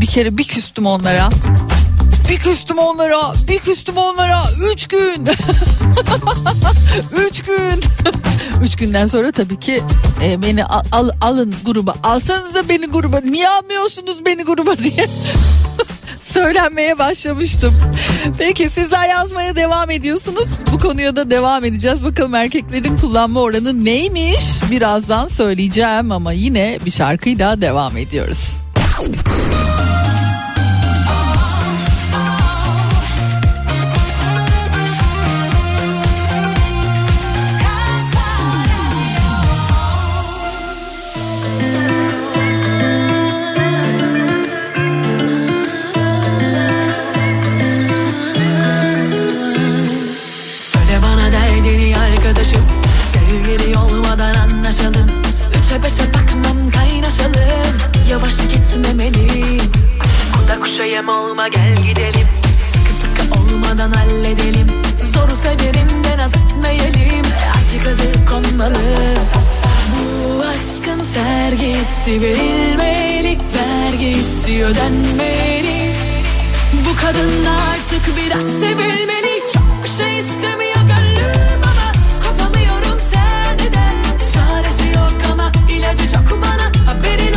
[0.00, 1.30] Bir kere bir küstüm onlara.
[2.30, 4.42] Bir küstüm onlara, bir küstüm onlara.
[4.72, 5.24] Üç gün.
[7.28, 7.80] Üç gün.
[8.62, 9.82] Üç günden sonra tabii ki
[10.22, 11.94] e, beni al, al- alın gruba.
[12.02, 13.20] Alsanıza beni gruba.
[13.20, 15.06] Niye almıyorsunuz beni gruba diye.
[16.32, 17.74] söylenmeye başlamıştım.
[18.38, 20.48] Peki sizler yazmaya devam ediyorsunuz.
[20.72, 22.04] Bu konuya da devam edeceğiz.
[22.04, 24.44] Bakalım erkeklerin kullanma oranı neymiş?
[24.70, 28.38] Birazdan söyleyeceğim ama yine bir şarkıyla devam ediyoruz.
[60.82, 62.28] Yem olma gel gidelim.
[62.72, 64.66] Sıkı sıkı olmadan halledelim.
[65.14, 67.24] Zoru severim de naz etmeyelim?
[67.56, 68.80] Artık adı konmalı.
[69.92, 75.92] Bu aşkın sergisi verilmeli Vergisi ödenmeli.
[76.72, 79.40] Bu kadın artık biraz sevilmeli.
[79.52, 81.92] Çok bir şey istemiyor gönlüm ama
[82.24, 86.72] Kopamıyorum senden Çaresi yok ama ilacı çok bana.
[86.86, 87.33] Haberin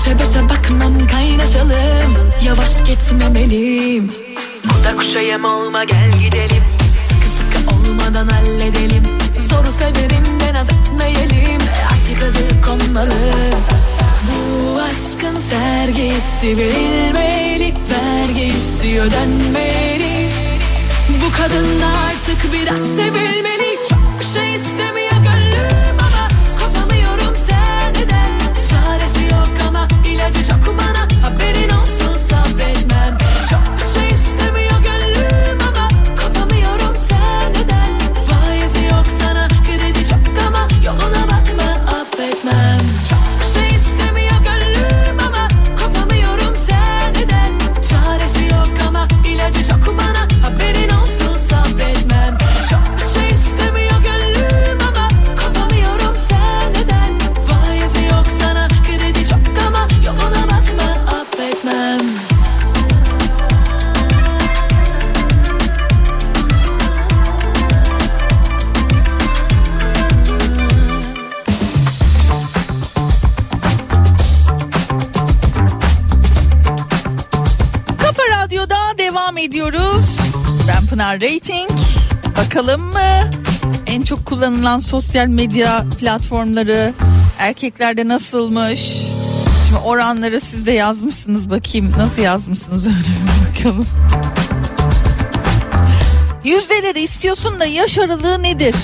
[0.00, 2.32] Üçe beşe bakmam kaynaşalım.
[2.44, 4.12] Yavaş gitmemeliyim.
[4.62, 6.62] Kuda kuşa yem olma gel gidelim.
[7.08, 9.02] Sıkı sıkı olmadan halledelim.
[9.50, 11.60] Zoru severim de naz etmeyelim.
[11.92, 13.14] Artık adı konmalı
[14.26, 20.28] Bu aşkın sergisi verilmeli Vergisi ödenmeli.
[21.08, 23.78] Bu kadın artık biraz sevilmeli.
[23.88, 24.89] Çok bir şey istemiyor
[30.50, 30.89] ilacı
[81.00, 81.70] Pınar Rating.
[82.36, 83.30] Bakalım mı?
[83.86, 86.94] En çok kullanılan sosyal medya platformları
[87.38, 88.80] erkeklerde nasılmış?
[89.66, 93.86] Şimdi oranları siz de yazmışsınız bakayım nasıl yazmışsınız öyle bir bakalım.
[96.44, 98.74] Yüzdeleri istiyorsun da yaş aralığı nedir?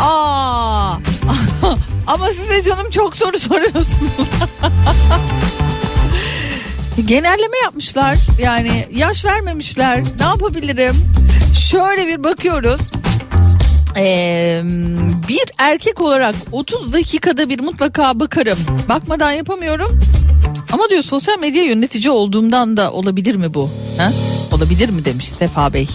[0.00, 0.92] Aa,
[2.06, 4.10] ama size canım çok soru soruyorsunuz.
[7.02, 8.18] Genelleme yapmışlar.
[8.42, 10.02] Yani yaş vermemişler.
[10.20, 10.94] Ne yapabilirim?
[11.70, 12.80] Şöyle bir bakıyoruz.
[13.96, 14.62] Ee,
[15.28, 18.58] bir erkek olarak 30 dakikada bir mutlaka bakarım.
[18.88, 19.98] Bakmadan yapamıyorum.
[20.72, 23.70] Ama diyor sosyal medya yönetici olduğumdan da olabilir mi bu?
[23.98, 24.12] Ha?
[24.52, 25.88] Olabilir mi demiş Sefa Bey.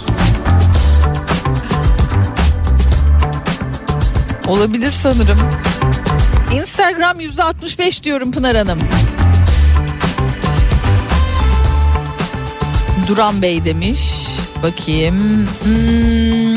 [4.47, 5.39] Olabilir sanırım.
[6.53, 8.79] Instagram %65 diyorum Pınar Hanım.
[13.09, 13.99] Duran Bey demiş.
[14.63, 15.47] Bakayım.
[15.63, 16.55] Hmm.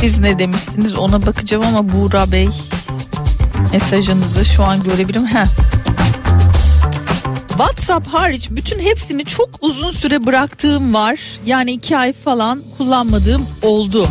[0.00, 2.48] Siz ne demişsiniz ona bakacağım ama Buğra Bey
[3.72, 5.26] mesajınızı şu an görebilirim.
[5.26, 5.46] Heh.
[7.48, 11.18] WhatsApp hariç bütün hepsini çok uzun süre bıraktığım var.
[11.46, 14.06] Yani iki ay falan kullanmadığım oldu.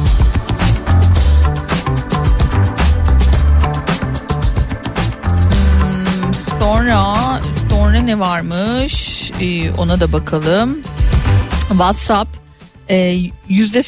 [5.81, 7.18] Hmm, sonra
[7.99, 9.31] sonra ne varmış?
[9.41, 10.81] Ee, ona da bakalım.
[11.69, 12.29] WhatsApp
[12.89, 13.17] e,
[13.49, 13.83] yüzde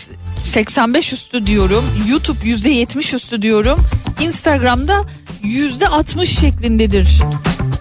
[0.54, 1.86] 85 üstü diyorum.
[2.10, 3.80] YouTube yüzde 70 üstü diyorum.
[4.22, 5.02] Instagram'da
[5.44, 7.22] yüzde 60 şeklindedir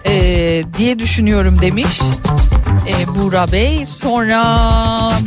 [0.05, 1.99] e, diye düşünüyorum demiş.
[2.87, 3.85] E, Buğra Bey.
[3.85, 4.41] Sonra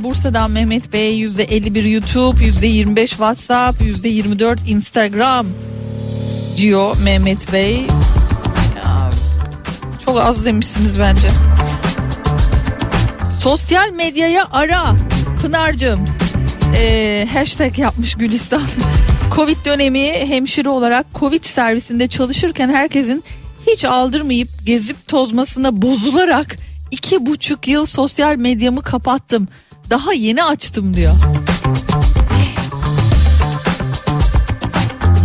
[0.03, 5.47] Bursa'dan Mehmet Bey yüzde 51 YouTube, yüzde 25 WhatsApp, yüzde 24 Instagram
[6.57, 7.87] diyor Mehmet Bey.
[10.05, 11.29] Çok az demişsiniz bence.
[13.41, 14.95] Sosyal medyaya ara
[15.43, 16.05] Pınar'cığım.
[16.77, 18.63] Ee, hashtag yapmış Gülistan.
[19.37, 23.25] Covid dönemi hemşire olarak Covid servisinde çalışırken herkesin
[23.67, 26.57] hiç aldırmayıp gezip tozmasına bozularak
[26.91, 29.49] iki buçuk yıl sosyal medyamı kapattım.
[29.91, 31.15] Daha yeni açtım diyor.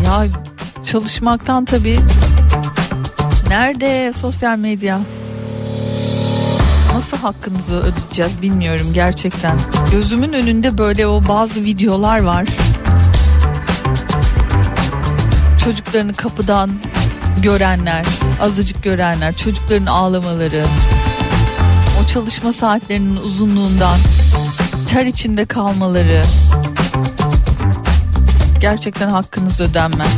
[0.05, 0.25] Ya
[0.85, 1.99] çalışmaktan tabii.
[3.49, 4.99] Nerede sosyal medya?
[6.93, 9.59] Nasıl hakkınızı ödeyeceğiz bilmiyorum gerçekten.
[9.91, 12.47] Gözümün önünde böyle o bazı videolar var.
[15.63, 16.69] Çocuklarını kapıdan
[17.43, 18.05] görenler,
[18.41, 20.65] azıcık görenler, çocukların ağlamaları,
[22.03, 23.99] o çalışma saatlerinin uzunluğundan
[24.89, 26.23] ter içinde kalmaları
[28.61, 30.17] gerçekten hakkınız ödenmez.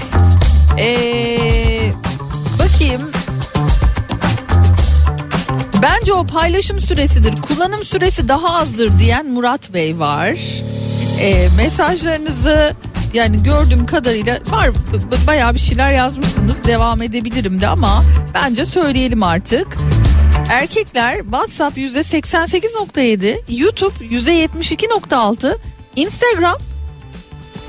[0.77, 1.91] Ee,
[2.59, 3.01] bakayım
[5.81, 7.41] Bence o paylaşım süresidir.
[7.41, 10.37] Kullanım süresi daha azdır diyen Murat Bey var.
[11.21, 12.73] Ee, mesajlarınızı
[13.13, 14.69] yani gördüğüm kadarıyla var
[15.27, 16.63] bayağı bir şeyler yazmışsınız.
[16.63, 18.03] Devam edebilirim de ama
[18.33, 19.67] bence söyleyelim artık.
[20.49, 25.57] Erkekler WhatsApp %88.7, YouTube %72.6,
[25.95, 26.57] Instagram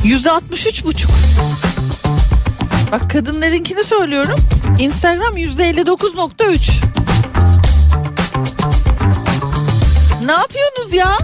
[0.04, 1.06] %63.5.
[2.92, 4.38] Bak kadınlarınkini söylüyorum.
[4.78, 7.01] Instagram %59.3.
[10.24, 11.16] Ne yapıyorsunuz ya?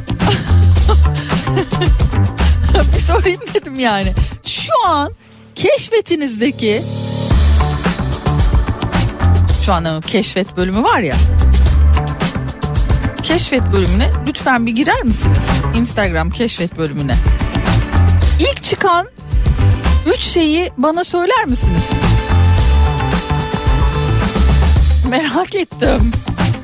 [2.97, 4.13] bir sorayım dedim yani.
[4.45, 5.13] Şu an
[5.55, 6.83] keşfetinizdeki
[9.65, 11.17] şu an keşfet bölümü var ya.
[13.23, 15.39] Keşfet bölümüne lütfen bir girer misiniz?
[15.77, 17.15] Instagram keşfet bölümüne.
[18.41, 19.07] İlk çıkan
[20.15, 21.85] üç şeyi bana söyler misiniz?
[25.09, 26.11] Merak ettim.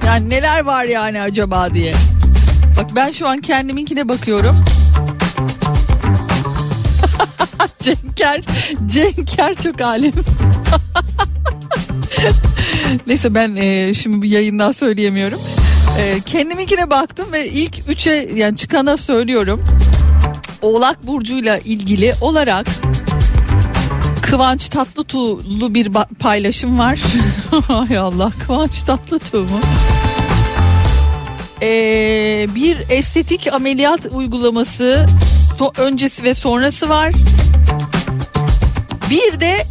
[0.06, 1.94] Yani neler var yani acaba diye.
[2.76, 4.56] Bak ben şu an kendiminkine bakıyorum.
[7.80, 8.42] Cenker,
[8.86, 10.12] Cenker çok alem.
[13.06, 15.40] Neyse ben e, şimdi bir yayından söyleyemiyorum.
[15.98, 19.64] E, kendiminkine baktım ve ilk üçe yani çıkana söylüyorum.
[20.62, 22.66] Oğlak burcuyla ilgili olarak
[24.22, 27.00] Kıvanç Tatlıtuğ'lu bir paylaşım var.
[27.68, 29.60] Hay Allah Kıvanç Tatlıtuğ mu?
[31.62, 35.06] Ee, bir estetik ameliyat uygulaması
[35.78, 37.12] öncesi ve sonrası var.
[39.10, 39.64] Bir de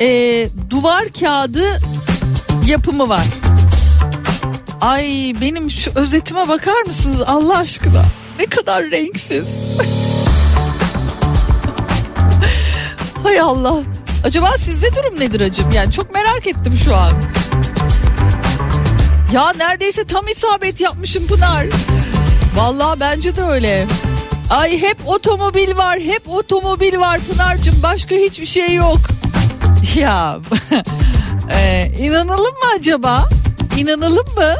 [0.00, 1.80] e, duvar kağıdı
[2.66, 3.26] yapımı var.
[4.80, 8.04] Ay benim şu özetime bakar mısınız Allah aşkına?
[8.38, 9.44] Ne kadar renksiz.
[13.22, 13.80] Hay Allah.
[14.24, 15.70] Acaba sizde durum nedir acım?
[15.74, 17.12] Yani çok merak ettim şu an.
[19.32, 21.66] Ya neredeyse tam isabet yapmışım Pınar.
[22.54, 23.86] Vallahi bence de öyle.
[24.50, 27.82] Ay hep otomobil var, hep otomobil var Pınar'cığım.
[27.82, 28.98] Başka hiçbir şey yok.
[29.96, 30.38] Ya
[31.52, 33.28] e, inanalım mı acaba?
[33.78, 34.54] İnanalım mı?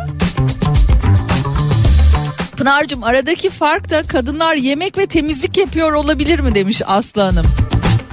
[2.56, 7.46] Pınar'cığım aradaki fark da kadınlar yemek ve temizlik yapıyor olabilir mi demiş Aslı Hanım.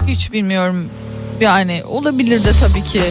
[0.07, 0.89] Hiç bilmiyorum.
[1.41, 3.01] Yani olabilir de tabii ki.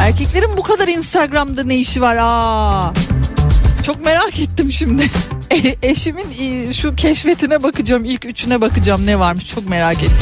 [0.00, 2.16] Erkeklerin bu kadar Instagram'da ne işi var?
[2.20, 2.92] Aa.
[3.82, 5.10] Çok merak ettim şimdi.
[5.50, 8.04] E- eşimin e, şu keşfetine bakacağım.
[8.04, 9.46] ilk üçüne bakacağım ne varmış.
[9.46, 10.16] Çok merak ettim.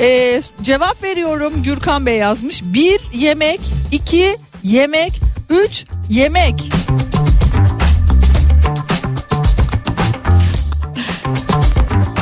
[0.00, 1.62] E, cevap veriyorum.
[1.62, 2.62] Gürkan Bey yazmış.
[2.64, 3.60] Bir yemek,
[3.92, 5.20] iki yemek,
[5.50, 6.70] üç yemek.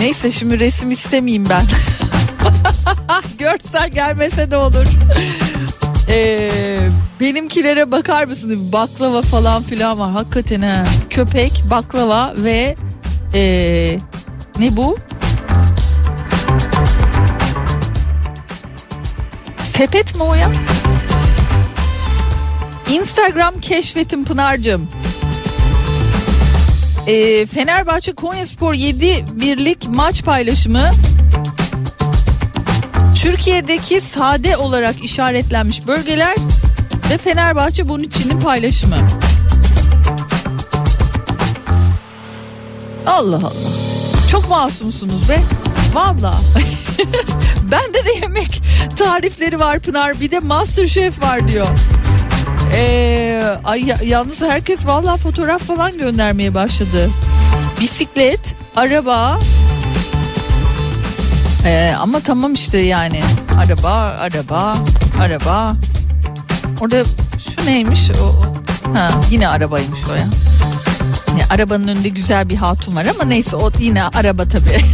[0.01, 1.63] Neyse şimdi resim istemeyeyim ben.
[3.39, 4.87] Görsel gelmese de olur.
[6.09, 6.81] Ee,
[7.21, 8.73] benimkilere bakar mısınız?
[8.73, 10.11] Baklava falan filan var.
[10.11, 10.85] Hakikaten ha.
[11.11, 12.75] Köpek, baklava ve
[13.35, 13.99] ee,
[14.59, 14.97] ne bu?
[19.77, 20.53] Sepet mi o ya?
[22.91, 24.89] Instagram keşfetim Pınar'cığım.
[27.07, 30.91] Ee, Fenerbahçe Konyaspor 7 birlik maç paylaşımı
[33.31, 36.37] Türkiye'deki sade olarak işaretlenmiş bölgeler
[37.11, 38.97] ve Fenerbahçe Bonucci'nin paylaşımı.
[43.07, 43.51] Allah Allah.
[44.31, 45.39] Çok masumsunuz be.
[45.93, 46.35] Valla.
[47.71, 48.63] Bende de yemek
[48.99, 50.21] tarifleri var Pınar.
[50.21, 51.67] Bir de Masterchef var diyor.
[52.77, 57.11] Ee, ay, ya- yalnız herkes valla fotoğraf falan göndermeye başladı.
[57.81, 59.39] Bisiklet, araba.
[61.67, 63.21] Ee, ama tamam işte yani.
[63.59, 64.77] Araba, araba,
[65.21, 65.77] araba.
[66.81, 67.03] Orada
[67.39, 68.11] şu neymiş?
[68.11, 68.43] O,
[68.99, 70.27] ha, yine arabaymış o ya.
[71.31, 74.81] Yani arabanın önünde güzel bir hatun var ama neyse o yine araba tabii.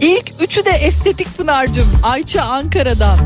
[0.00, 1.88] İlk üçü de estetik Pınar'cığım.
[2.02, 3.18] Ayça Ankara'dan.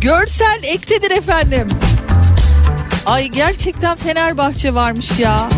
[0.00, 1.68] Görsel ektedir efendim.
[3.06, 5.48] Ay gerçekten Fenerbahçe varmış ya.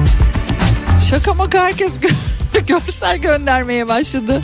[1.10, 2.25] Şaka maka herkes gö-
[2.66, 4.40] görsel göndermeye başladı.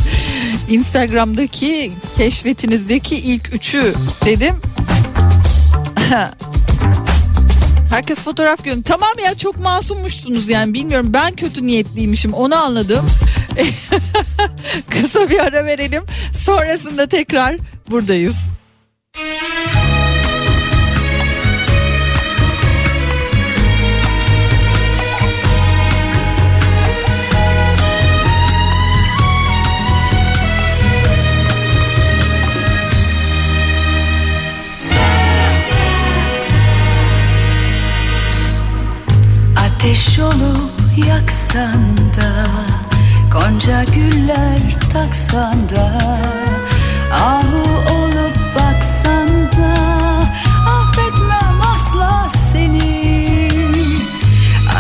[0.69, 3.95] Instagram'daki keşfetinizdeki ilk üçü
[4.25, 4.55] dedim.
[7.91, 8.83] Herkes fotoğraf gönder.
[8.85, 13.07] Tamam ya çok masummuşsunuz yani bilmiyorum ben kötü niyetliymişim onu anladım.
[14.91, 16.03] Kısa bir ara verelim.
[16.45, 17.57] Sonrasında tekrar
[17.91, 18.37] buradayız.
[39.83, 42.47] Ateş olup yaksan da
[43.33, 45.99] Gonca güller taksan da
[47.13, 47.63] Ahu
[47.95, 49.75] olup baksan da
[50.71, 53.49] Affetmem asla seni.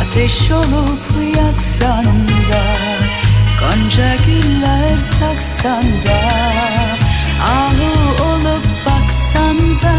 [0.00, 2.06] Ateş olup yaksan
[2.52, 2.64] da
[3.60, 6.18] Gonca güller taksan da
[7.44, 9.91] Ahu olup baksan da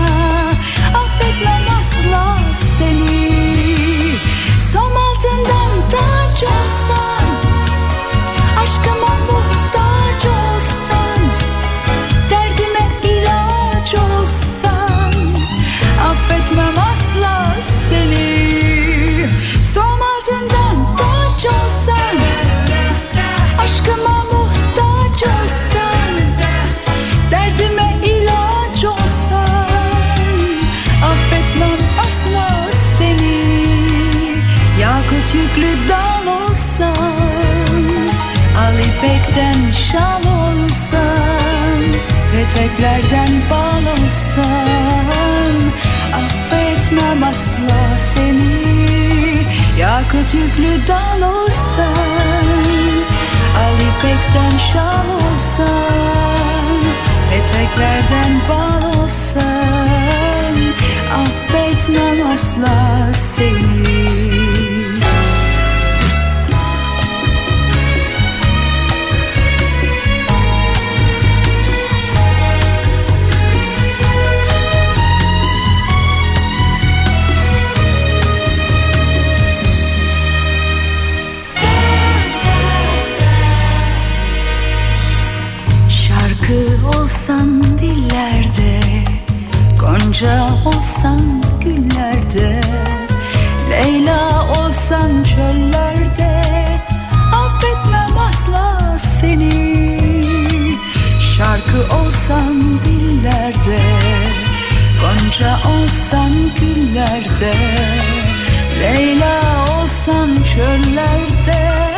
[6.43, 7.25] olsan
[8.63, 11.19] Aşkıma muhtaç olsan
[12.29, 15.13] Derdime ilaç olsan
[16.09, 17.55] Affetmem asla
[17.89, 19.29] seni.
[19.73, 22.17] Som altından taç olsan
[23.63, 25.23] Aşkıma muhtaç
[27.31, 29.67] Derdime ilaç olsan
[31.03, 33.43] Affetmem asla seni.
[34.79, 36.02] Yakut yüklü dal
[39.03, 41.83] ipekten şal olsan
[42.31, 45.55] Peteklerden bal olsan
[46.13, 48.63] Affetmem asla seni.
[49.79, 52.47] Yakut yüklü dal olsan
[53.57, 56.81] Al ipekten şal olsan
[57.29, 60.55] Peteklerden bal olsan
[61.13, 63.82] Affetmem asla seni
[90.13, 92.61] Gonca olsan güllerde
[93.69, 96.43] Leyla olsan çöllerde
[97.33, 100.29] Affetmem asla seni.
[101.19, 103.79] Şarkı olsan dillerde
[105.01, 107.53] Gonca olsan güllerde
[108.79, 111.92] Leyla olsan çöllerde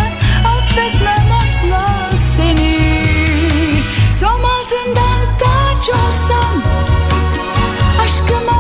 [8.16, 8.55] Aşkıma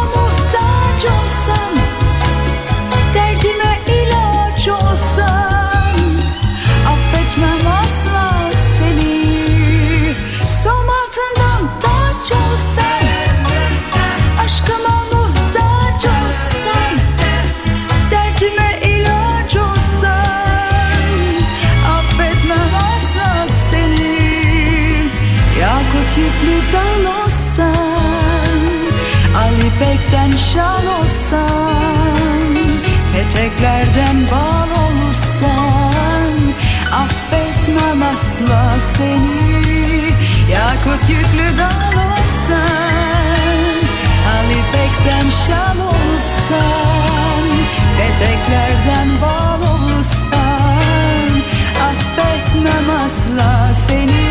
[30.55, 32.55] şal olsan
[33.13, 36.33] Peteklerden bal olsan
[36.91, 40.11] Affetmem asla seni.
[40.51, 42.75] Yakut yüklü dal olsan
[44.35, 47.43] Al ipekten şal olsan
[47.97, 51.29] Peteklerden bal olsan
[51.89, 54.24] Affetmem asla seni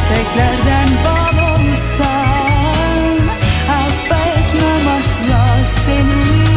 [0.00, 3.28] eteklerden bal olsan
[3.80, 6.50] Affetmem asla seni.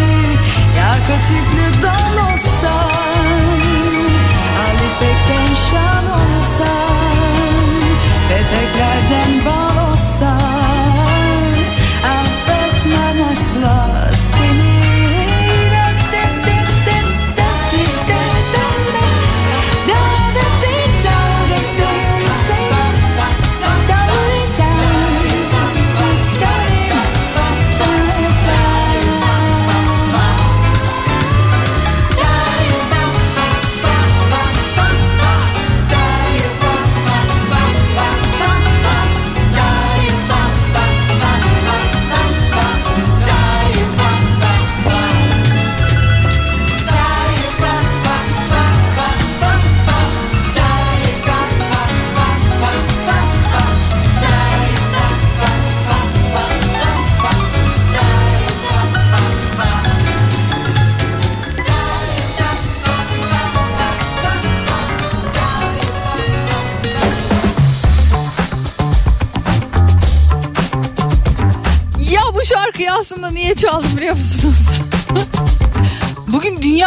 [0.77, 3.59] Ya kötüklü dal olsan
[4.65, 6.93] Ali pekten şan olsan
[8.29, 9.52] Eteklerden bal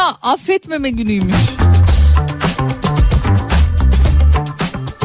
[0.06, 1.36] Dünya Affetmeme Günüymüş.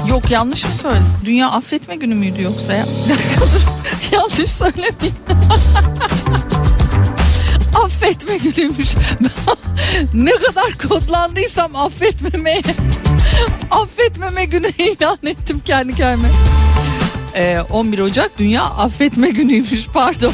[0.10, 1.06] Yok yanlış mı söyledim?
[1.26, 2.86] Dünya Affetme Günü müydü yoksa ya?
[4.12, 5.16] Yanlış söylemeyeyim.
[7.84, 8.90] affetme günüymüş.
[10.14, 12.62] ne kadar kodlandıysam affetmemeye
[13.72, 16.30] affetmeme günü ilan ettim kendi kendime.
[17.36, 20.34] Ee, 11 Ocak Dünya Affetme Günü'ymüş pardon.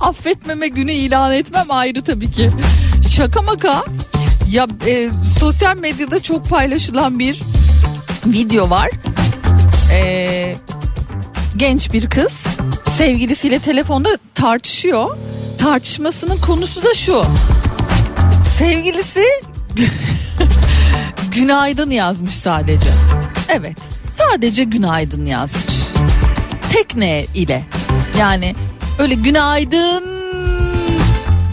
[0.00, 2.50] Affetmeme günü ilan etmem ayrı tabii ki.
[3.10, 3.84] Şaka maka
[4.50, 7.40] ya e, sosyal medyada çok paylaşılan bir
[8.26, 8.90] video var.
[9.92, 10.56] Ee,
[11.56, 12.32] genç bir kız
[12.98, 15.16] sevgilisiyle telefonda tartışıyor.
[15.58, 17.24] Tartışmasının konusu da şu.
[18.58, 19.24] Sevgilisi
[21.34, 22.90] günaydın yazmış sadece.
[23.48, 23.76] Evet
[24.18, 25.74] sadece günaydın yazmış.
[26.72, 27.64] Tekne ile
[28.18, 28.54] yani
[28.98, 30.04] öyle günaydın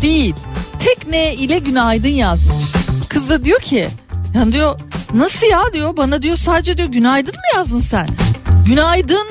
[0.02, 0.36] değil.
[0.80, 2.66] Tekne ile günaydın yazmış.
[3.10, 3.88] Kız da diyor ki
[4.36, 4.80] yani diyor
[5.14, 8.08] nasıl ya diyor bana diyor sadece diyor günaydın mı yazdın sen?
[8.66, 9.28] Günaydın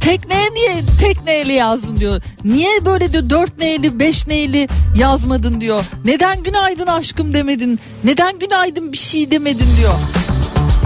[0.00, 2.22] tekneye niye tekneyle yazdın diyor.
[2.44, 5.84] Niye böyle diyor dört neyli beş neyli yazmadın diyor.
[6.04, 7.80] Neden günaydın aşkım demedin?
[8.04, 9.94] Neden günaydın bir şey demedin diyor.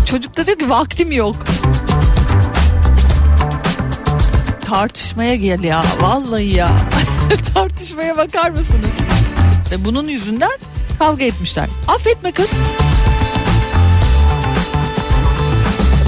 [0.06, 1.36] Çocuk da diyor ki vaktim yok.
[4.64, 6.76] Tartışmaya gel ya vallahi ya.
[7.54, 9.15] Tartışmaya bakar mısınız?
[9.70, 10.58] Ve bunun yüzünden
[10.98, 11.68] kavga etmişler.
[11.88, 12.50] Affetme kız.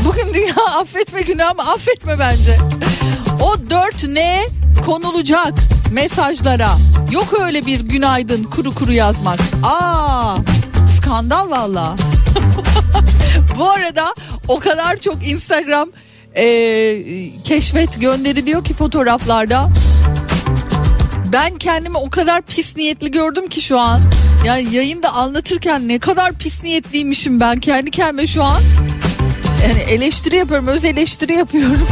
[0.04, 2.56] Bugün dünya affetme günü ama affetme bence.
[3.42, 4.46] O dört ne
[4.86, 5.54] konulacak
[5.90, 6.70] mesajlara.
[7.12, 9.38] Yok öyle bir günaydın kuru kuru yazmak.
[9.62, 10.36] Aa
[10.96, 11.96] skandal valla.
[13.58, 14.14] Bu arada
[14.48, 15.88] o kadar çok Instagram
[16.34, 16.44] e,
[17.44, 19.68] keşfet gönderiliyor ki fotoğraflarda.
[21.32, 24.00] Ben kendimi o kadar pis niyetli gördüm ki şu an.
[24.44, 28.62] Yani yayında anlatırken ne kadar pis niyetliymişim ben kendi kendime şu an.
[29.68, 31.88] Yani eleştiri yapıyorum, öz eleştiri yapıyorum.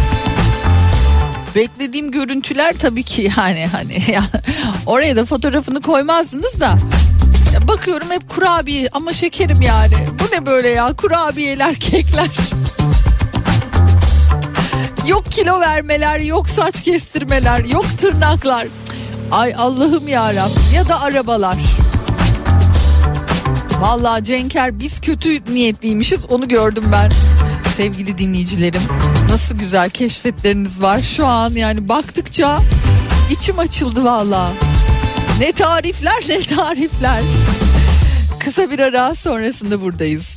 [1.54, 4.22] Beklediğim görüntüler tabii ki yani hani ya,
[4.86, 6.76] oraya da fotoğrafını koymazdınız da.
[7.54, 9.94] Ya bakıyorum hep kurabiye ama şekerim yani.
[10.20, 12.26] Bu ne böyle ya kurabiyeler, kekler.
[15.06, 18.66] Yok kilo vermeler, yok saç kestirmeler, yok tırnaklar.
[19.30, 20.32] Ay Allah'ım ya
[20.74, 21.56] ya da arabalar.
[23.80, 27.10] Vallahi Cenker biz kötü niyetliymişiz onu gördüm ben.
[27.76, 28.82] Sevgili dinleyicilerim
[29.30, 32.58] nasıl güzel keşfetleriniz var şu an yani baktıkça
[33.30, 34.52] içim açıldı valla.
[35.40, 37.22] Ne tarifler ne tarifler.
[38.40, 40.35] Kısa bir ara sonrasında buradayız.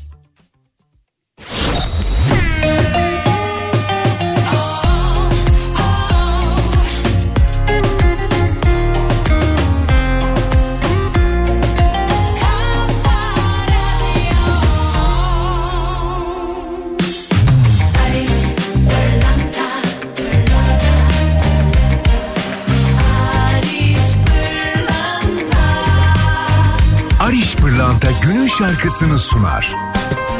[28.60, 29.76] Şarkısını sunar.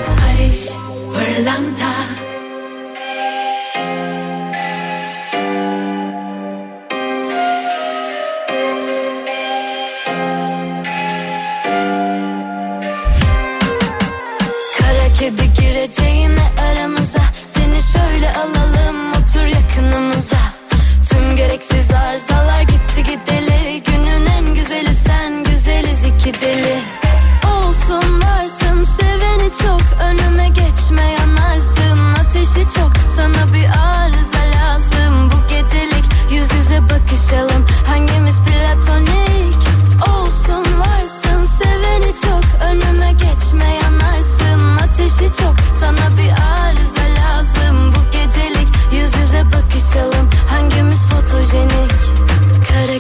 [0.08, 0.70] Barış
[1.14, 1.99] Pırlanta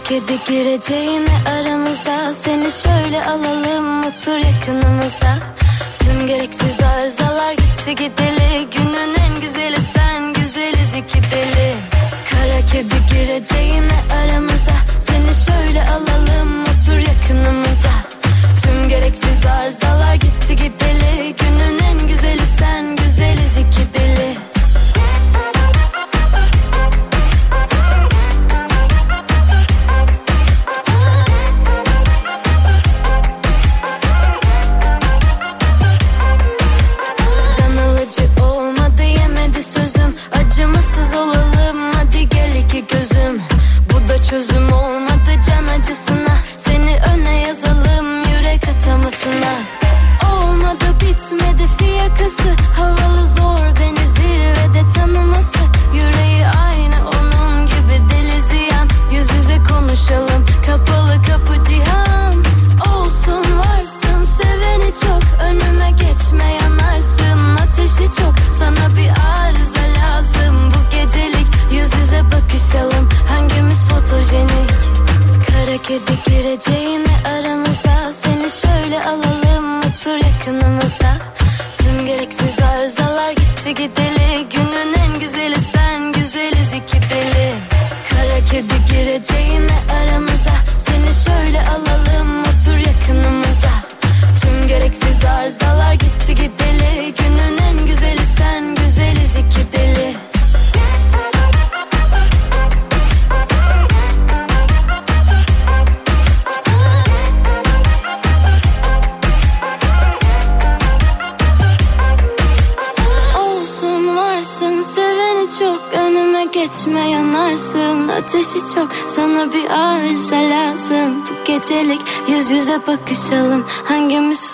[0.09, 2.33] kedi gireceğine aramıza.
[2.33, 5.37] Seni şöyle alalım otur yakınımıza.
[5.99, 8.67] Tüm gereksiz arızalar gitti gideli.
[8.71, 11.75] Günün en güzeli sen güzeliz iki deli.
[12.29, 14.75] Kara kedi gireceğine aramıza.
[14.99, 17.93] Seni şöyle alalım otur yakınımıza.
[18.63, 21.35] Tüm gereksiz arızalar gitti gideli.
[21.39, 24.38] Günün en güzeli sen güzeliz iki deli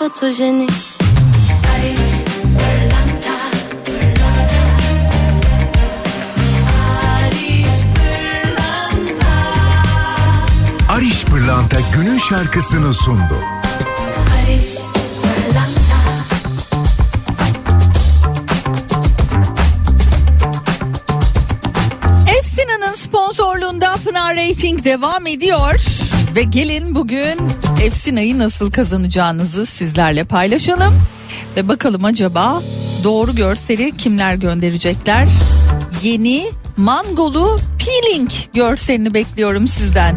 [0.06, 0.70] Fotojenik
[10.88, 13.34] Ariş Pırlanta günün şarkısını sundu.
[22.38, 25.95] Efsina'nın sponsorluğunda Pınar Rating devam ediyor.
[26.36, 27.38] Ve gelin bugün
[27.82, 30.94] Efsina'yı nasıl kazanacağınızı sizlerle paylaşalım.
[31.56, 32.62] Ve bakalım acaba
[33.04, 35.28] doğru görseli kimler gönderecekler?
[36.02, 40.16] Yeni mangolu peeling görselini bekliyorum sizden.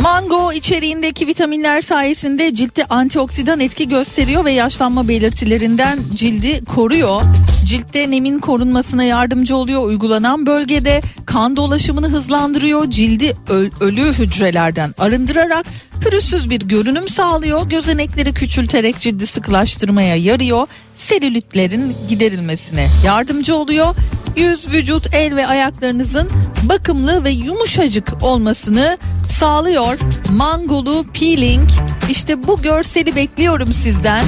[0.00, 7.22] Mango içeriğindeki vitaminler sayesinde ciltte antioksidan etki gösteriyor ve yaşlanma belirtilerinden cildi koruyor.
[7.68, 9.82] Ciltte nemin korunmasına yardımcı oluyor.
[9.82, 12.90] Uygulanan bölgede kan dolaşımını hızlandırıyor.
[12.90, 15.66] Cildi öl- ölü hücrelerden arındırarak
[16.00, 17.68] pürüzsüz bir görünüm sağlıyor.
[17.68, 20.66] Gözenekleri küçülterek cildi sıkılaştırmaya yarıyor.
[20.96, 23.94] Selülitlerin giderilmesine yardımcı oluyor.
[24.36, 26.28] Yüz, vücut, el ve ayaklarınızın
[26.62, 28.98] bakımlı ve yumuşacık olmasını
[29.38, 29.98] sağlıyor.
[30.30, 31.68] Mangolu peeling.
[32.08, 34.24] İşte bu görseli bekliyorum sizden.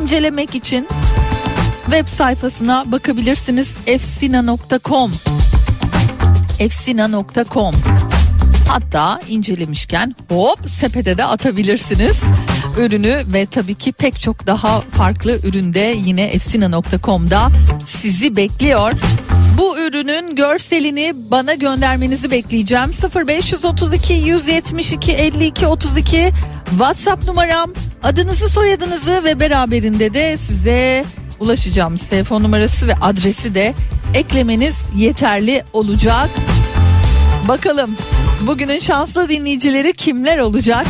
[0.00, 0.88] İncelemek için
[1.90, 5.12] web sayfasına bakabilirsiniz efsina.com
[6.58, 7.74] efsina.com
[8.68, 12.16] Hatta incelemişken hop sepete de atabilirsiniz
[12.78, 17.48] ürünü ve tabii ki pek çok daha farklı üründe yine efsina.com'da
[17.86, 18.92] sizi bekliyor.
[19.58, 22.90] Bu ürünün görselini bana göndermenizi bekleyeceğim.
[23.26, 26.32] 0532 172 52 32
[26.70, 27.72] WhatsApp numaram.
[28.02, 31.04] Adınızı, soyadınızı ve beraberinde de size
[31.40, 33.74] ulaşacağım telefon numarası ve adresi de
[34.14, 36.30] eklemeniz yeterli olacak.
[37.48, 37.96] Bakalım
[38.40, 40.86] bugünün şanslı dinleyicileri kimler olacak?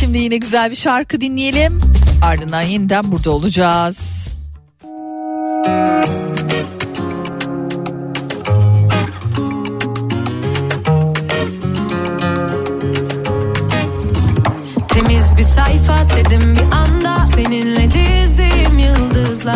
[0.00, 1.78] Şimdi yine güzel bir şarkı dinleyelim.
[2.22, 3.98] Ardından yeniden burada olacağız.
[5.64, 6.27] Temiz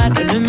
[0.05, 0.41] I don't know.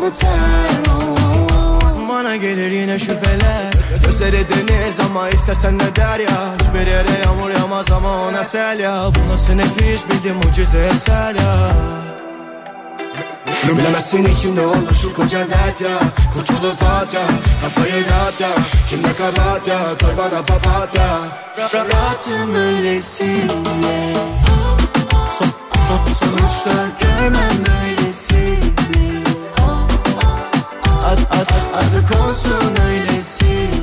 [0.00, 2.08] Başımı ter oh.
[2.08, 3.72] Bana gelir yine şüpheler.
[4.04, 6.54] Gözleri deniz ama istersen ne der ya.
[6.60, 9.06] Hiçbir yere yağmur yağmaz ama ona sel ya.
[9.06, 11.72] Bu nasıl nefis bildim mucize eser ya.
[13.78, 15.98] Bilemezsin içimde olur şu koca dert ya.
[16.34, 17.22] Kurtulup at ya
[17.62, 18.48] Kafayı dağıt ya.
[18.90, 21.18] Kimde kabahat ya Koy bana papatya
[21.58, 24.14] Ra- ra- Rahatım öylesine.
[25.38, 25.48] Son,
[25.88, 26.70] son, sonuçta
[27.00, 28.69] görmem böylesini
[31.30, 33.79] Ad, ad, ad, adı konsun öylesine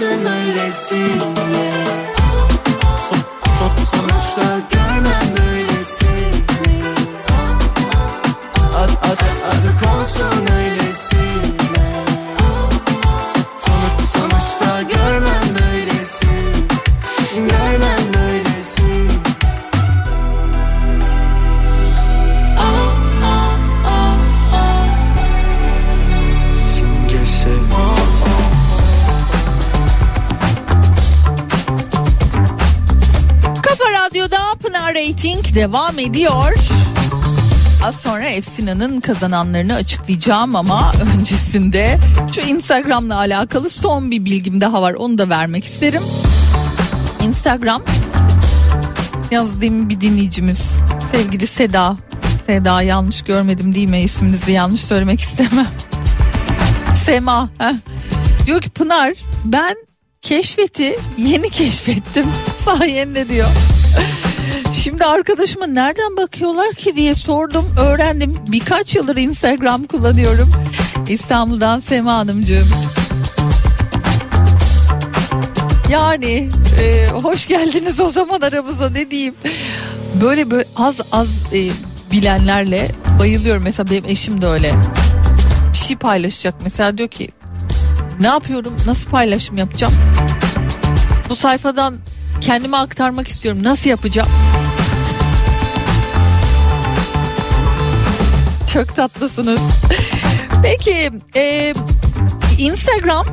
[0.00, 2.07] Rahatım öylesine Son,
[35.58, 36.54] devam ediyor.
[37.84, 41.98] Az sonra Efsina'nın kazananlarını açıklayacağım ama öncesinde
[42.32, 44.94] şu Instagram'la alakalı son bir bilgim daha var.
[44.94, 46.02] Onu da vermek isterim.
[47.22, 47.82] Instagram
[49.30, 50.58] yazdığım bir dinleyicimiz
[51.12, 51.96] sevgili Seda.
[52.46, 54.00] Seda yanlış görmedim değil mi?
[54.00, 55.68] İsminizi yanlış söylemek istemem.
[57.04, 57.50] Sema.
[57.58, 57.74] heh.
[58.46, 59.14] Diyor ki Pınar
[59.44, 59.76] ben
[60.22, 62.26] keşfeti yeni keşfettim
[62.64, 63.48] sayende diyor.
[64.72, 70.50] Şimdi arkadaşıma nereden bakıyorlar ki diye sordum öğrendim birkaç yıldır Instagram kullanıyorum
[71.08, 72.68] İstanbul'dan Sema Hanımcığım.
[75.90, 76.48] Yani
[76.80, 79.34] e, hoş geldiniz o zaman aramıza ne diyeyim.
[80.20, 81.70] Böyle böyle az az e,
[82.12, 82.88] bilenlerle
[83.18, 83.62] bayılıyorum.
[83.62, 84.74] Mesela benim eşim de öyle.
[85.72, 87.28] Bir şey paylaşacak mesela diyor ki
[88.20, 89.94] ne yapıyorum nasıl paylaşım yapacağım.
[91.28, 91.96] Bu sayfadan
[92.40, 94.28] kendime aktarmak istiyorum nasıl yapacağım.
[98.72, 99.60] Çok tatlısınız.
[100.62, 101.74] Peki e,
[102.58, 103.26] Instagram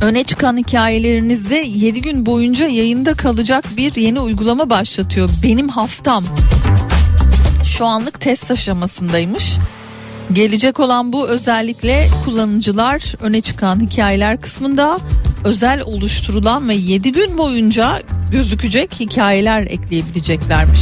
[0.00, 5.30] öne çıkan hikayelerinizi 7 gün boyunca yayında kalacak bir yeni uygulama başlatıyor.
[5.42, 6.24] Benim haftam.
[7.64, 9.56] Şu anlık test aşamasındaymış.
[10.32, 14.98] Gelecek olan bu özellikle kullanıcılar öne çıkan hikayeler kısmında
[15.44, 18.02] özel oluşturulan ve 7 gün boyunca
[18.32, 20.80] gözükecek hikayeler ekleyebileceklermiş.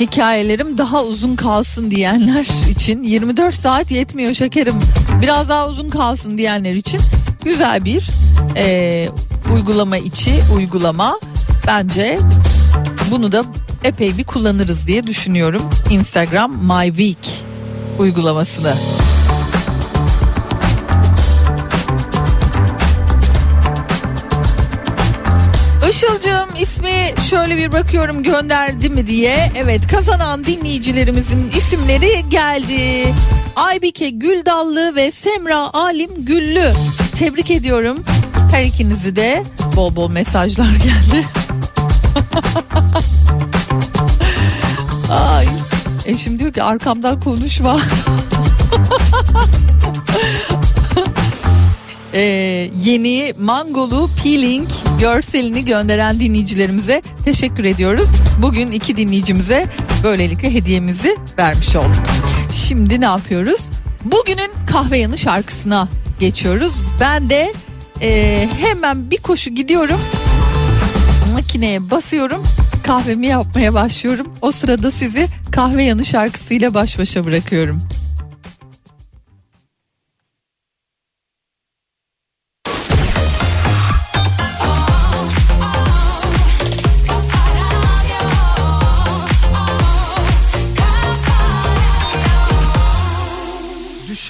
[0.00, 4.74] Hikayelerim daha uzun kalsın diyenler için 24 saat yetmiyor şekerim
[5.22, 7.00] biraz daha uzun kalsın diyenler için
[7.44, 8.10] güzel bir
[8.56, 9.08] e,
[9.54, 11.20] uygulama içi uygulama
[11.66, 12.18] bence
[13.10, 13.44] bunu da
[13.84, 17.42] epey bir kullanırız diye düşünüyorum Instagram My Week
[17.98, 18.74] uygulamasını.
[26.00, 29.52] Işıl'cığım ismi şöyle bir bakıyorum gönderdi mi diye.
[29.56, 33.14] Evet kazanan dinleyicilerimizin isimleri geldi.
[33.56, 36.72] Aybike Güldallı ve Semra Alim Güllü.
[37.18, 38.04] Tebrik ediyorum.
[38.52, 39.42] Her ikinizi de
[39.76, 41.26] bol bol mesajlar geldi.
[45.30, 45.46] Ay.
[46.06, 47.78] Eşim diyor ki arkamdan konuşma.
[52.14, 54.68] Ee, yeni mangolu peeling
[55.00, 58.08] görselini gönderen dinleyicilerimize teşekkür ediyoruz.
[58.42, 59.66] Bugün iki dinleyicimize
[60.02, 62.06] böylelikle hediyemizi vermiş olduk.
[62.54, 63.70] Şimdi ne yapıyoruz?
[64.04, 65.88] Bugünün kahve yanı şarkısına
[66.20, 66.72] geçiyoruz.
[67.00, 67.52] Ben de
[68.02, 70.00] e, hemen bir koşu gidiyorum.
[71.32, 72.42] Makineye basıyorum.
[72.86, 74.26] Kahvemi yapmaya başlıyorum.
[74.42, 77.82] O sırada sizi kahve yanı şarkısıyla baş başa bırakıyorum.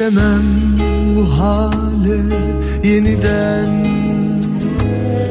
[0.00, 0.42] Düşemem
[1.16, 2.20] bu hale
[2.84, 3.86] yeniden.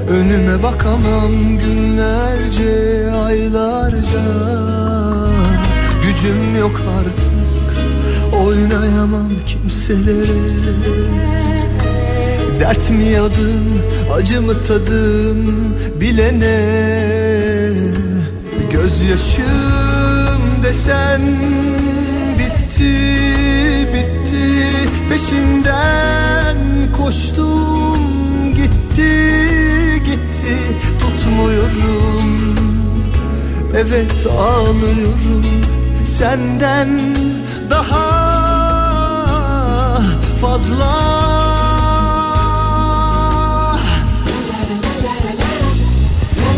[0.10, 1.32] Önüme bakamam
[1.66, 4.24] günlerce aylarca.
[6.04, 7.78] Gücüm yok artık
[8.46, 10.40] oynayamam kimselere.
[12.60, 13.66] Dert mi yadın
[14.14, 15.56] acı mı tadın
[16.00, 16.60] bilene.
[18.72, 21.22] Gözyaşım desen
[22.40, 23.19] bitti
[25.10, 26.57] Peşinden
[26.98, 27.99] koştum
[28.56, 29.40] gitti
[30.06, 30.56] gitti.
[30.99, 32.56] Tutmuyorum
[33.76, 35.44] evet ağlıyorum.
[36.06, 36.90] Senden
[37.69, 38.10] daha
[40.41, 41.19] fazla.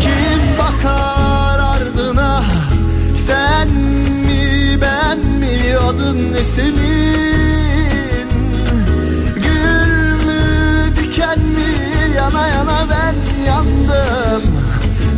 [0.00, 2.44] Kim bakar ardına?
[3.26, 5.76] Sen mi ben mi?
[5.88, 7.01] Adın ne senin
[13.92, 14.42] yandım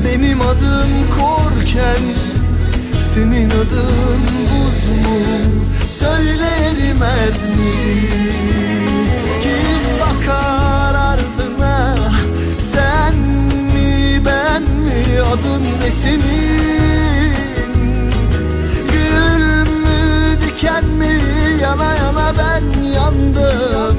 [0.05, 0.91] Benim adım
[1.21, 2.03] korken
[3.15, 5.19] senin adın buz mu?
[5.87, 6.73] Söyle
[7.49, 7.69] mi?
[9.43, 11.97] Kim bakar ardına?
[12.59, 13.15] Sen
[13.49, 15.23] mi ben mi?
[15.33, 17.33] Adın ne senin?
[18.93, 21.21] Gül mü diken mi?
[21.63, 23.97] Yana yana ben yandım.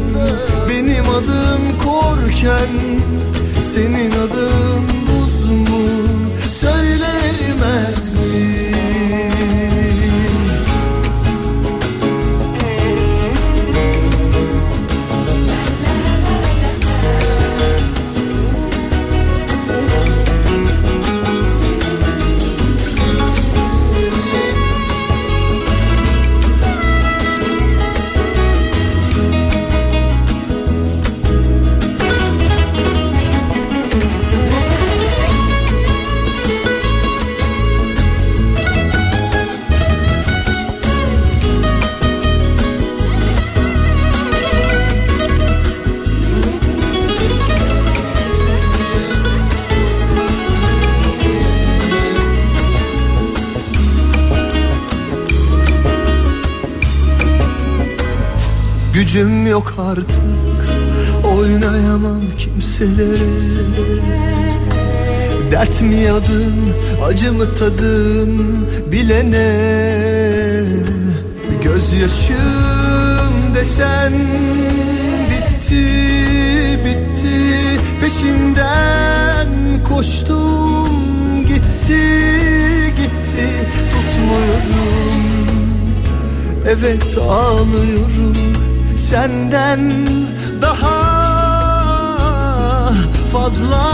[0.70, 2.70] Benim adım korken
[3.76, 4.75] senin adın
[59.56, 60.66] yok artık.
[61.38, 63.18] Oynayamam kimselere.
[65.52, 66.56] Dert mi yadın
[67.08, 68.48] Acı mı tadın
[68.92, 69.52] Bilene?
[71.64, 74.14] Gözyaşım desen
[75.30, 75.86] Bitti
[76.86, 77.80] Bitti.
[78.02, 79.48] Peşinden
[79.90, 80.90] koştum
[81.48, 82.04] Gitti
[82.98, 83.48] Gitti.
[83.92, 84.96] Tutmuyorum.
[86.68, 88.55] Evet ağlıyorum
[89.10, 90.08] senden
[90.62, 90.98] daha
[93.32, 93.86] fazla.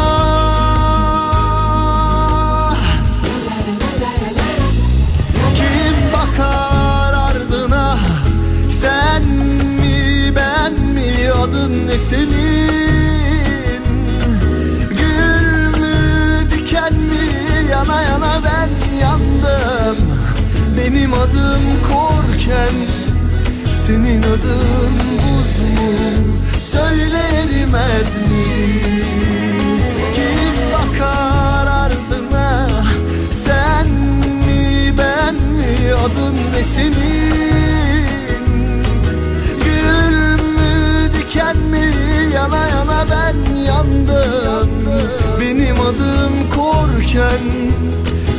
[5.55, 7.97] Kim bakar ardına?
[8.81, 11.31] Sen mi ben mi?
[11.43, 13.81] Adın ne senin?
[14.89, 15.97] Gül mü
[16.51, 17.25] diken mi?
[17.71, 19.97] Yana yana ben yandım.
[20.77, 21.61] Benim adım
[21.91, 23.00] korken
[23.91, 25.91] senin adın buz mu?
[26.59, 28.45] Söyle erimez mi?
[30.15, 32.69] Kim bakar ardına?
[33.31, 33.87] Sen
[34.47, 35.93] mi ben mi?
[36.05, 38.05] Adın ne senin?
[39.65, 41.91] Gül mü diken mi?
[42.35, 44.69] Yana yana ben yandım.
[45.41, 47.43] Benim adım korken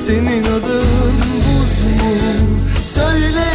[0.06, 2.16] Senin adın buz mu?
[2.94, 3.51] Söyle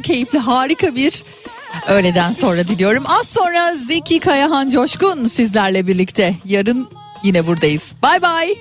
[0.00, 1.24] keyifli, harika bir
[1.88, 3.04] öğleden sonra diliyorum.
[3.06, 6.34] Az sonra Zeki Kayahan Coşkun sizlerle birlikte.
[6.44, 6.88] Yarın
[7.22, 7.92] yine buradayız.
[8.02, 8.54] Bay bay.